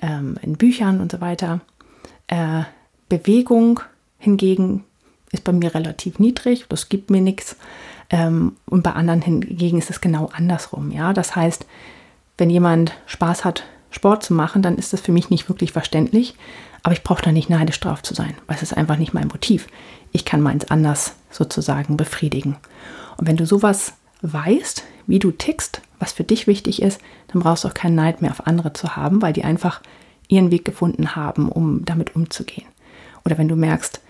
ähm, 0.00 0.36
in 0.42 0.56
Büchern 0.56 1.00
und 1.00 1.12
so 1.12 1.20
weiter. 1.20 1.60
Äh, 2.26 2.62
Bewegung 3.08 3.80
hingegen 4.18 4.84
ist 5.30 5.44
bei 5.44 5.52
mir 5.52 5.74
relativ 5.74 6.18
niedrig, 6.18 6.66
das 6.68 6.88
gibt 6.88 7.10
mir 7.10 7.20
nichts. 7.20 7.56
Ähm, 8.10 8.56
und 8.66 8.82
bei 8.82 8.92
anderen 8.92 9.20
hingegen 9.20 9.78
ist 9.78 9.90
es 9.90 10.00
genau 10.00 10.30
andersrum. 10.32 10.90
Ja? 10.90 11.12
Das 11.12 11.36
heißt, 11.36 11.66
wenn 12.38 12.50
jemand 12.50 12.92
Spaß 13.06 13.44
hat, 13.44 13.64
Sport 13.90 14.22
zu 14.22 14.34
machen, 14.34 14.62
dann 14.62 14.76
ist 14.76 14.92
das 14.92 15.00
für 15.00 15.12
mich 15.12 15.30
nicht 15.30 15.48
wirklich 15.48 15.72
verständlich. 15.72 16.34
Aber 16.82 16.92
ich 16.92 17.02
brauche 17.02 17.22
da 17.22 17.32
nicht 17.32 17.50
neidisch 17.50 17.80
drauf 17.80 18.02
zu 18.02 18.14
sein, 18.14 18.34
weil 18.46 18.56
es 18.56 18.62
ist 18.62 18.76
einfach 18.76 18.96
nicht 18.96 19.12
mein 19.12 19.28
Motiv. 19.28 19.66
Ich 20.12 20.24
kann 20.24 20.40
meins 20.40 20.70
anders 20.70 21.16
sozusagen 21.30 21.96
befriedigen. 21.96 22.56
Und 23.16 23.26
wenn 23.26 23.36
du 23.36 23.44
sowas 23.44 23.94
weißt, 24.22 24.84
wie 25.06 25.18
du 25.18 25.30
tickst, 25.30 25.80
was 25.98 26.12
für 26.12 26.24
dich 26.24 26.46
wichtig 26.46 26.82
ist, 26.82 27.00
dann 27.28 27.42
brauchst 27.42 27.64
du 27.64 27.68
auch 27.68 27.74
keinen 27.74 27.94
Neid 27.94 28.22
mehr 28.22 28.30
auf 28.30 28.46
andere 28.46 28.72
zu 28.72 28.96
haben, 28.96 29.22
weil 29.22 29.32
die 29.32 29.44
einfach 29.44 29.80
ihren 30.28 30.50
Weg 30.50 30.64
gefunden 30.64 31.16
haben, 31.16 31.48
um 31.48 31.84
damit 31.84 32.14
umzugehen. 32.14 32.68
Oder 33.24 33.38
wenn 33.38 33.48
du 33.48 33.56
merkst, 33.56 34.00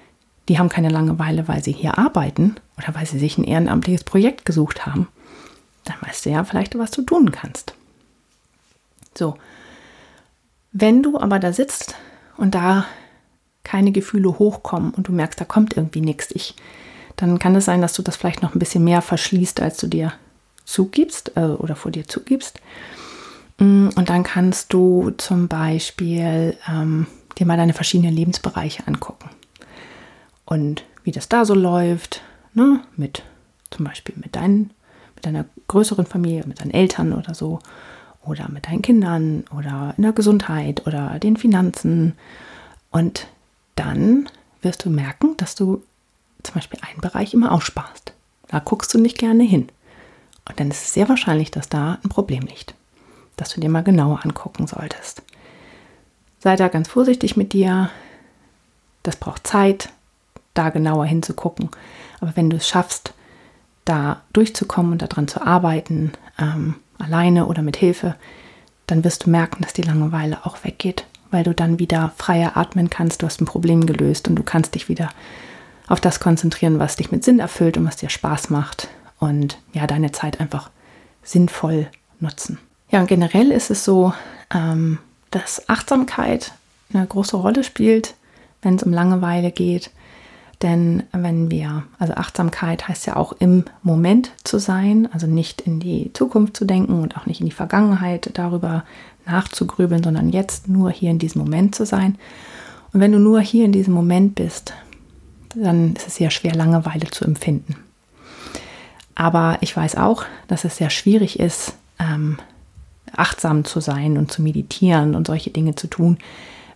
die 0.49 0.59
haben 0.59 0.69
keine 0.69 0.89
Langeweile, 0.89 1.47
weil 1.49 1.63
sie 1.63 1.73
hier 1.73 1.99
arbeiten 1.99 2.57
oder 2.77 2.95
weil 2.95 3.07
sie 3.07 3.19
sich 3.19 3.39
ein 3.39 3.45
ehrenamtliches 3.45 4.05
Projekt 4.05 4.45
gesucht 4.45 4.87
haben, 4.87 5.09
dann 5.85 5.97
weißt 6.03 6.27
du 6.27 6.31
ja 6.31 6.45
vielleicht, 6.45 6.79
was 6.79 6.91
du 6.91 7.03
tun 7.03 7.31
kannst. 7.31 7.75
So, 9.17 9.37
wenn 10.73 11.03
du 11.03 11.19
aber 11.19 11.39
da 11.39 11.53
sitzt 11.53 11.97
und 12.37 12.55
da 12.55 12.87
keine 13.65 13.93
Gefühle 13.93 14.39
hochkommen 14.39 14.93
und 14.93 15.09
du 15.09 15.13
merkst, 15.13 15.41
da 15.41 15.45
kommt 15.45 15.77
irgendwie 15.77 16.01
nichts, 16.01 16.31
ich 16.31 16.55
dann 17.19 17.39
kann 17.39 17.55
es 17.55 17.67
sein, 17.67 17.83
dass 17.83 17.93
du 17.93 18.03
das 18.03 18.17
vielleicht 18.17 18.43
noch 18.43 18.55
ein 18.55 18.59
bisschen 18.59 18.85
mehr 18.85 19.03
verschließt, 19.03 19.61
als 19.61 19.77
du 19.77 19.87
dir 19.87 20.13
zugibst 20.65 21.33
äh, 21.37 21.41
oder 21.41 21.77
vor 21.77 21.91
dir 21.91 22.07
zugibst. 22.07 22.61
Mm, 23.59 23.89
und 23.95 24.09
dann 24.09 24.23
kannst 24.23 24.73
du 24.73 25.11
zum 25.17 25.49
Beispiel 25.49 26.57
ähm, 26.69 27.07
dir 27.39 27.47
mal 27.47 27.57
deine 27.57 27.75
verschiedenen 27.75 28.15
Lebensbereiche 28.15 28.87
angucken. 28.87 29.31
Und 30.45 30.85
wie 31.05 31.13
das 31.13 31.29
da 31.29 31.45
so 31.45 31.55
läuft, 31.55 32.23
ne? 32.55 32.81
mit 32.97 33.23
zum 33.71 33.85
Beispiel 33.85 34.15
mit, 34.19 34.37
deinen, 34.37 34.71
mit 35.15 35.27
deiner 35.27 35.45
größeren 35.67 36.07
Familie, 36.07 36.45
mit 36.47 36.61
deinen 36.61 36.71
Eltern 36.71 37.13
oder 37.13 37.35
so, 37.35 37.59
oder 38.25 38.49
mit 38.51 38.67
deinen 38.67 38.83
Kindern 38.83 39.45
oder 39.57 39.95
in 39.97 40.03
der 40.03 40.13
Gesundheit 40.13 40.87
oder 40.87 41.19
den 41.19 41.37
Finanzen. 41.37 42.15
Und 42.91 43.27
dann 43.75 44.29
wirst 44.63 44.85
du 44.85 44.91
merken, 44.91 45.37
dass 45.37 45.55
du 45.55 45.83
zum 46.43 46.55
Beispiel 46.55 46.81
einen 46.83 47.01
Bereich 47.01 47.35
immer 47.35 47.53
aussparst. 47.53 48.13
Da 48.49 48.59
guckst 48.61 48.93
du 48.95 48.99
nicht 48.99 49.19
gerne 49.19 49.45
hin. 49.45 49.69
Und 50.49 50.59
dann 50.59 50.71
ist 50.71 50.83
es 50.83 50.95
sehr 50.95 51.09
wahrscheinlich, 51.09 51.51
dass 51.51 51.69
da 51.69 51.99
ein 52.03 52.09
Problem 52.09 52.45
liegt, 52.45 52.75
das 53.37 53.51
du 53.51 53.61
dir 53.61 53.69
mal 53.69 53.83
genauer 53.83 54.25
angucken 54.25 54.67
solltest. 54.67 55.23
Sei 56.39 56.57
da 56.57 56.69
ganz 56.69 56.89
vorsichtig 56.89 57.37
mit 57.37 57.53
dir. 57.53 57.91
Das 59.03 59.17
braucht 59.17 59.47
Zeit, 59.47 59.91
da 60.55 60.71
genauer 60.71 61.07
hinzugucken. 61.07 61.69
Aber 62.21 62.35
wenn 62.37 62.51
du 62.51 62.57
es 62.57 62.69
schaffst, 62.69 63.13
da 63.85 64.23
durchzukommen 64.33 64.93
und 64.93 65.03
daran 65.03 65.29
zu 65.29 65.43
arbeiten, 65.43 66.13
ähm, 66.39 66.77
alleine 66.99 67.47
oder 67.47 67.63
mit 67.63 67.77
Hilfe, 67.77 68.17
dann 68.87 69.05
wirst 69.05 69.27
du 69.27 69.31
merken, 69.31 69.63
dass 69.63 69.73
die 69.73 69.83
Langeweile 69.83 70.45
auch 70.45 70.65
weggeht, 70.65 71.07
weil 71.31 71.45
du 71.45 71.55
dann 71.55 71.79
wieder 71.79 72.13
freier 72.17 72.57
atmen 72.57 72.91
kannst. 72.91 73.23
Du 73.23 73.27
hast 73.27 73.41
ein 73.41 73.47
Problem 73.47 73.87
gelöst 73.87 74.29
und 74.29 74.37
du 74.37 74.43
kannst 74.43 74.75
dich 74.75 74.89
wieder 74.89 75.11
auf 75.89 76.01
das 76.01 76.21
konzentrieren, 76.21 76.79
was 76.79 76.97
dich 76.97 77.11
mit 77.11 77.25
Sinn 77.25 77.39
erfüllt 77.39 77.77
und 77.77 77.87
was 77.87 77.97
dir 77.97 78.11
Spaß 78.11 78.51
macht 78.51 78.89
und 79.19 79.59
ja, 79.73 79.87
deine 79.87 80.13
Zeit 80.13 80.41
einfach 80.41 80.71
sinnvoll 81.23 81.89
nutzen. 82.21 82.59
Ja, 82.91 83.01
und 83.01 83.07
generell 83.07 83.51
ist 83.51 83.71
es 83.71 83.85
so, 83.85 84.13
ähm, 84.55 84.99
dass 85.31 85.69
Achtsamkeit 85.69 86.53
eine 86.93 87.07
große 87.07 87.37
Rolle 87.37 87.65
spielt, 87.65 88.15
wenn 88.63 88.77
es 88.77 88.83
um 88.83 88.93
Langeweile 88.93 89.51
geht. 89.51 89.91
Denn 90.63 91.05
wenn 91.13 91.51
wir, 91.51 91.85
also 91.99 92.15
Achtsamkeit 92.15 92.89
heißt 92.89 93.07
ja 93.07 93.17
auch 93.17 93.33
im 93.39 93.65
Moment 93.83 94.33
zu 94.43 94.59
sein, 94.59 95.09
also 95.13 95.27
nicht 95.27 95.61
in 95.61 95.79
die 95.79 96.13
Zukunft 96.15 96.57
zu 96.57 96.65
denken 96.65 97.01
und 97.01 97.17
auch 97.17 97.27
nicht 97.27 97.41
in 97.41 97.47
die 97.47 97.53
Vergangenheit 97.53 98.31
darüber 98.35 98.85
nachzugrübeln, 99.25 100.03
sondern 100.03 100.31
jetzt 100.31 100.67
nur 100.67 100.91
hier 100.91 101.11
in 101.11 101.21
diesem 101.21 101.43
Moment 101.43 101.75
zu 101.75 101.87
sein. 101.87 102.19
Und 102.93 103.01
wenn 103.01 103.13
du 103.13 103.19
nur 103.19 103.41
hier 103.41 103.67
in 103.67 103.73
diesem 103.73 103.95
Moment 103.95 104.35
bist, 104.35 104.73
dann 105.55 105.95
ist 105.95 106.07
es 106.09 106.17
sehr 106.17 106.31
schwer, 106.31 106.55
Langeweile 106.55 107.11
zu 107.11 107.25
empfinden. 107.25 107.77
Aber 109.15 109.59
ich 109.61 109.77
weiß 109.77 109.97
auch, 109.97 110.25
dass 110.47 110.65
es 110.65 110.77
sehr 110.77 110.91
schwierig 110.91 111.41
ist, 111.41 111.75
ähm, 111.99 112.39
achtsam 113.17 113.65
zu 113.65 113.81
sein 113.81 114.17
und 114.17 114.31
zu 114.31 114.43
meditieren 114.43 115.15
und 115.15 115.27
solche 115.27 115.51
Dinge 115.51 115.75
zu 115.75 115.89
tun, 115.89 116.19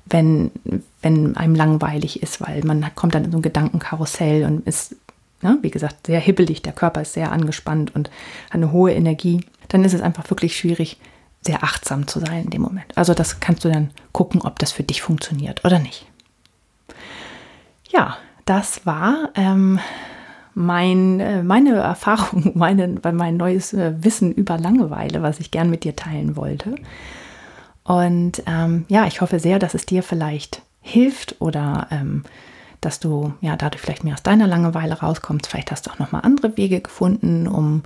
wenn, 0.07 0.51
wenn 1.03 1.37
einem 1.37 1.55
langweilig 1.55 2.23
ist, 2.23 2.41
weil 2.41 2.65
man 2.65 2.85
kommt 2.95 3.15
dann 3.15 3.25
in 3.25 3.33
so 3.33 3.39
ein 3.39 3.43
Gedankenkarussell 3.43 4.45
und 4.45 4.67
ist, 4.67 4.97
ne, 5.41 5.59
wie 5.63 5.71
gesagt, 5.71 6.07
sehr 6.09 6.21
hibbelig, 6.21 6.63
der 6.63 6.73
Körper 6.73 7.03
ist 7.03 7.13
sehr 7.13 7.31
angespannt 7.31 7.95
und 7.95 8.11
hat 8.47 8.55
eine 8.55 8.73
hohe 8.73 8.93
Energie. 8.93 9.45
Dann 9.69 9.85
ist 9.85 9.95
es 9.95 10.03
einfach 10.03 10.29
wirklich 10.31 10.57
schwierig, 10.57 10.99
sehr 11.41 11.63
achtsam 11.65 12.07
zu 12.07 12.21
sein 12.21 12.45
in 12.45 12.51
dem 12.51 12.63
Moment. 12.63 12.87
Also 12.97 13.15
das 13.15 13.41
kannst 13.41 13.65
du 13.65 13.69
dann 13.69 13.91
gucken, 14.13 14.43
ob 14.43 14.59
das 14.59 14.73
für 14.73 14.83
dich 14.83 15.03
funktioniert 15.03 15.65
oder 15.65 15.79
nicht. 15.79 16.07
Ja, 17.91 18.17
das 18.45 18.87
war 18.87 19.31
ähm, 19.35 19.79
mein, 20.55 21.21
äh, 21.21 21.43
meine 21.43 21.77
Erfahrung, 21.77 22.53
meine, 22.55 23.01
mein 23.13 23.37
neues 23.37 23.73
äh, 23.73 23.95
Wissen 24.03 24.33
über 24.33 24.59
Langeweile, 24.59 25.23
was 25.23 25.41
ich 25.41 25.51
gern 25.51 25.71
mit 25.71 25.85
dir 25.85 25.97
teilen 25.97 26.37
wollte. 26.37 26.77
Und 27.85 28.43
ähm, 28.47 28.85
ja, 28.89 29.07
ich 29.07 29.21
hoffe 29.21 29.41
sehr, 29.41 29.59
dass 29.59 29.75
es 29.75 29.87
dir 29.87 30.03
vielleicht 30.03 30.63
hilft 30.81 31.37
oder 31.41 31.89
ähm, 31.91 32.25
dass 32.81 33.01
du 33.01 33.33
ja 33.41 33.57
dadurch 33.57 33.81
vielleicht 33.81 34.05
mehr 34.05 34.15
aus 34.15 34.23
deiner 34.23 34.47
Langeweile 34.47 35.01
rauskommst. 35.01 35.47
Vielleicht 35.47 35.71
hast 35.71 35.87
du 35.87 35.91
auch 35.91 35.99
noch 35.99 36.13
mal 36.13 36.21
andere 36.21 36.57
Wege 36.57 36.81
gefunden, 36.81 37.47
um 37.47 37.83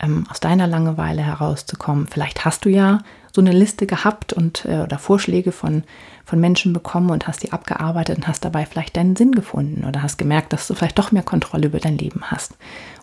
ähm, 0.00 0.26
aus 0.30 0.40
deiner 0.40 0.66
Langeweile 0.66 1.22
herauszukommen. 1.22 2.06
Vielleicht 2.06 2.44
hast 2.44 2.64
du 2.64 2.68
ja 2.68 2.98
so 3.34 3.40
eine 3.40 3.50
Liste 3.50 3.86
gehabt 3.86 4.32
und 4.32 4.64
äh, 4.64 4.82
oder 4.82 4.96
Vorschläge 4.96 5.50
von, 5.50 5.82
von 6.24 6.38
Menschen 6.38 6.72
bekommen 6.72 7.10
und 7.10 7.26
hast 7.26 7.42
die 7.42 7.50
abgearbeitet 7.50 8.16
und 8.16 8.28
hast 8.28 8.44
dabei 8.44 8.64
vielleicht 8.64 8.96
deinen 8.96 9.16
Sinn 9.16 9.32
gefunden 9.32 9.84
oder 9.84 10.02
hast 10.02 10.18
gemerkt, 10.18 10.52
dass 10.52 10.68
du 10.68 10.74
vielleicht 10.74 10.98
doch 11.00 11.10
mehr 11.10 11.24
Kontrolle 11.24 11.66
über 11.66 11.80
dein 11.80 11.98
Leben 11.98 12.30
hast 12.30 12.52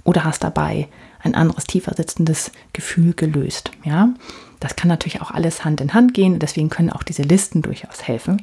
oder 0.06 0.24
hast 0.24 0.44
dabei 0.44 0.88
ein 1.22 1.36
anderes 1.36 1.66
tiefer 1.66 1.94
sitzendes 1.94 2.52
Gefühl 2.72 3.14
gelöst. 3.14 3.72
Ja, 3.84 4.14
das 4.62 4.78
kann 4.78 4.88
natürlich 4.88 5.22
auch 5.22 5.32
alles 5.32 5.66
Hand 5.66 5.82
in 5.82 5.94
Hand 5.94 6.14
gehen. 6.14 6.40
Deswegen 6.40 6.70
können 6.70 6.92
auch 6.92 7.04
diese 7.04 7.24
Listen 7.24 7.62
durchaus 7.62 8.08
helfen. 8.08 8.42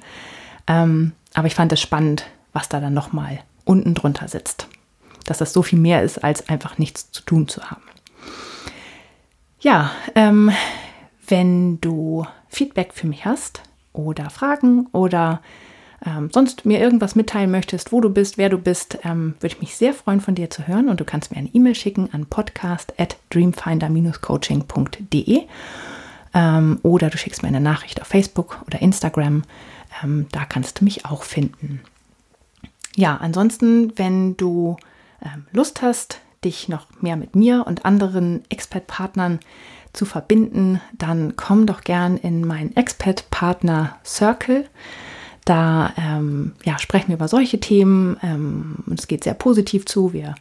Ähm, 0.66 1.12
aber 1.32 1.46
ich 1.46 1.54
fand 1.54 1.72
es 1.72 1.80
spannend, 1.80 2.26
was 2.52 2.68
da 2.68 2.80
dann 2.80 2.92
nochmal 2.92 3.40
unten 3.64 3.94
drunter 3.94 4.28
sitzt. 4.28 4.68
Dass 5.24 5.38
das 5.38 5.54
so 5.54 5.62
viel 5.62 5.78
mehr 5.78 6.02
ist, 6.02 6.22
als 6.22 6.50
einfach 6.50 6.76
nichts 6.76 7.10
zu 7.12 7.22
tun 7.22 7.48
zu 7.48 7.62
haben. 7.62 7.82
Ja, 9.60 9.90
ähm, 10.14 10.52
wenn 11.28 11.80
du 11.80 12.26
Feedback 12.48 12.92
für 12.94 13.06
mich 13.06 13.24
hast 13.24 13.62
oder 13.92 14.30
Fragen 14.30 14.86
oder 14.92 15.40
ähm, 16.04 16.28
sonst 16.32 16.64
mir 16.64 16.80
irgendwas 16.80 17.14
mitteilen 17.16 17.50
möchtest, 17.50 17.90
wo 17.92 18.00
du 18.00 18.08
bist, 18.10 18.38
wer 18.38 18.48
du 18.48 18.58
bist, 18.58 18.98
ähm, 19.04 19.34
würde 19.40 19.56
ich 19.56 19.60
mich 19.60 19.74
sehr 19.76 19.92
freuen, 19.92 20.20
von 20.20 20.36
dir 20.36 20.48
zu 20.50 20.68
hören. 20.68 20.88
Und 20.88 21.00
du 21.00 21.04
kannst 21.04 21.32
mir 21.32 21.38
eine 21.38 21.50
E-Mail 21.52 21.74
schicken 21.74 22.08
an 22.12 22.26
podcast 22.26 22.94
at 22.98 23.16
dreamfinder-coaching.de 23.30 25.42
ähm, 26.34 26.78
oder 26.82 27.08
du 27.10 27.18
schickst 27.18 27.42
mir 27.42 27.48
eine 27.48 27.60
Nachricht 27.60 28.00
auf 28.00 28.06
Facebook 28.08 28.62
oder 28.66 28.80
Instagram. 28.80 29.42
Ähm, 30.02 30.26
da 30.30 30.44
kannst 30.44 30.80
du 30.80 30.84
mich 30.84 31.04
auch 31.04 31.24
finden. 31.24 31.80
Ja, 32.94 33.16
ansonsten, 33.16 33.92
wenn 33.96 34.36
du 34.36 34.76
ähm, 35.22 35.46
Lust 35.52 35.82
hast, 35.82 36.20
dich 36.44 36.68
noch 36.68 36.86
mehr 37.00 37.16
mit 37.16 37.34
mir 37.34 37.66
und 37.66 37.84
anderen 37.84 38.44
Expert-Partnern 38.48 39.40
zu 39.40 39.46
verbinden, 40.04 40.80
dann 40.96 41.36
komm 41.36 41.66
doch 41.66 41.82
gern 41.82 42.16
in 42.16 42.46
meinen 42.46 42.76
Expert-Partner 42.76 43.96
Circle. 44.04 44.66
Da 45.44 45.92
ähm, 45.96 46.52
ja, 46.64 46.78
sprechen 46.78 47.08
wir 47.08 47.16
über 47.16 47.28
solche 47.28 47.58
Themen. 47.58 48.18
Ähm, 48.22 48.76
es 48.94 49.06
geht 49.06 49.24
sehr 49.24 49.34
positiv 49.34 49.86
zu. 49.86 50.12
Wir 50.12 50.34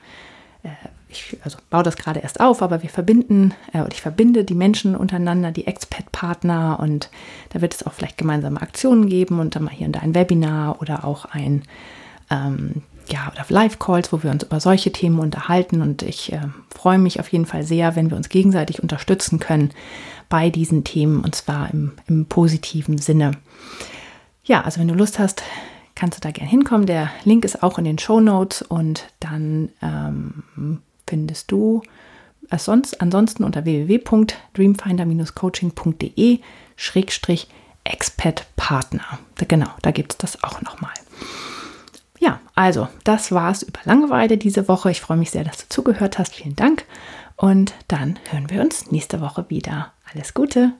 äh, 0.63 0.69
ich 1.09 1.37
also 1.43 1.57
baue 1.69 1.83
das 1.83 1.95
gerade 1.95 2.19
erst 2.19 2.39
auf, 2.39 2.61
aber 2.61 2.83
wir 2.83 2.89
verbinden 2.89 3.53
äh, 3.73 3.81
und 3.81 3.93
ich 3.93 4.01
verbinde 4.01 4.43
die 4.43 4.55
Menschen 4.55 4.95
untereinander, 4.95 5.51
die 5.51 5.67
Expat-Partner 5.67 6.79
und 6.81 7.09
da 7.49 7.61
wird 7.61 7.73
es 7.73 7.85
auch 7.85 7.93
vielleicht 7.93 8.17
gemeinsame 8.17 8.61
Aktionen 8.61 9.07
geben 9.07 9.39
und 9.39 9.55
dann 9.55 9.63
mal 9.63 9.73
hier 9.73 9.87
und 9.87 9.95
da 9.95 9.99
ein 10.01 10.15
Webinar 10.15 10.81
oder 10.81 11.05
auch 11.05 11.25
ein 11.25 11.63
ähm, 12.29 12.83
ja, 13.09 13.31
oder 13.31 13.45
Live-Calls, 13.47 14.11
wo 14.11 14.23
wir 14.23 14.31
uns 14.31 14.43
über 14.43 14.59
solche 14.59 14.91
Themen 14.91 15.19
unterhalten. 15.19 15.81
Und 15.81 16.01
ich 16.01 16.33
äh, 16.33 16.41
freue 16.69 16.97
mich 16.97 17.19
auf 17.19 17.31
jeden 17.31 17.45
Fall 17.45 17.63
sehr, 17.63 17.95
wenn 17.95 18.09
wir 18.09 18.17
uns 18.17 18.29
gegenseitig 18.29 18.81
unterstützen 18.81 19.39
können 19.39 19.71
bei 20.29 20.49
diesen 20.49 20.83
Themen 20.83 21.23
und 21.23 21.35
zwar 21.35 21.71
im, 21.71 21.93
im 22.07 22.25
positiven 22.25 22.97
Sinne. 22.97 23.31
Ja, 24.43 24.61
also 24.61 24.79
wenn 24.79 24.87
du 24.87 24.93
Lust 24.93 25.19
hast, 25.19 25.43
kannst 25.95 26.17
du 26.17 26.21
da 26.21 26.31
gerne 26.31 26.49
hinkommen. 26.49 26.85
Der 26.85 27.09
Link 27.23 27.45
ist 27.45 27.63
auch 27.63 27.77
in 27.77 27.85
den 27.85 27.97
Show 27.97 28.19
Notes 28.19 28.61
und 28.61 29.07
dann 29.19 29.69
ähm, 29.81 30.81
findest 31.05 31.51
du 31.51 31.81
es 32.49 32.65
sonst 32.65 33.01
ansonsten 33.01 33.43
unter 33.43 33.65
www.dreamfinder-coaching.de 33.65 36.39
Schrägstrich 36.75 37.47
Expat 37.83 38.47
Partner. 38.55 39.19
Genau, 39.47 39.69
da 39.81 39.91
gibt 39.91 40.13
es 40.13 40.17
das 40.17 40.43
auch 40.43 40.61
nochmal. 40.61 40.93
Also 42.57 42.87
das 43.03 43.31
war's 43.31 43.61
über 43.61 43.79
Langeweile 43.83 44.35
diese 44.35 44.67
Woche. 44.67 44.89
Ich 44.89 44.99
freue 44.99 45.17
mich 45.17 45.29
sehr, 45.29 45.43
dass 45.43 45.57
du 45.57 45.65
zugehört 45.69 46.17
hast. 46.17 46.33
Vielen 46.33 46.55
Dank. 46.55 46.85
Und 47.35 47.75
dann 47.87 48.17
hören 48.31 48.49
wir 48.49 48.61
uns 48.61 48.89
nächste 48.89 49.21
Woche 49.21 49.45
wieder. 49.49 49.93
Alles 50.11 50.33
Gute. 50.33 50.71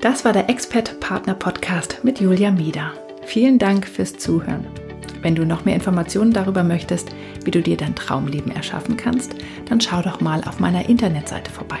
Das 0.00 0.24
war 0.24 0.32
der 0.32 0.48
Expert 0.48 1.00
Partner 1.00 1.34
Podcast 1.34 2.04
mit 2.04 2.20
Julia 2.20 2.52
Mieder. 2.52 2.92
Vielen 3.26 3.58
Dank 3.58 3.84
fürs 3.88 4.16
Zuhören. 4.16 4.64
Wenn 5.22 5.34
du 5.34 5.44
noch 5.44 5.64
mehr 5.64 5.74
Informationen 5.74 6.32
darüber 6.32 6.62
möchtest, 6.62 7.08
wie 7.44 7.50
du 7.50 7.60
dir 7.60 7.76
dein 7.76 7.96
Traumleben 7.96 8.52
erschaffen 8.52 8.96
kannst, 8.96 9.34
dann 9.68 9.80
schau 9.80 10.02
doch 10.02 10.20
mal 10.20 10.44
auf 10.44 10.60
meiner 10.60 10.88
Internetseite 10.88 11.50
vorbei. 11.50 11.80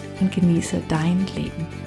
und 0.21 0.31
genieße 0.31 0.81
dein 0.87 1.25
Leben. 1.35 1.80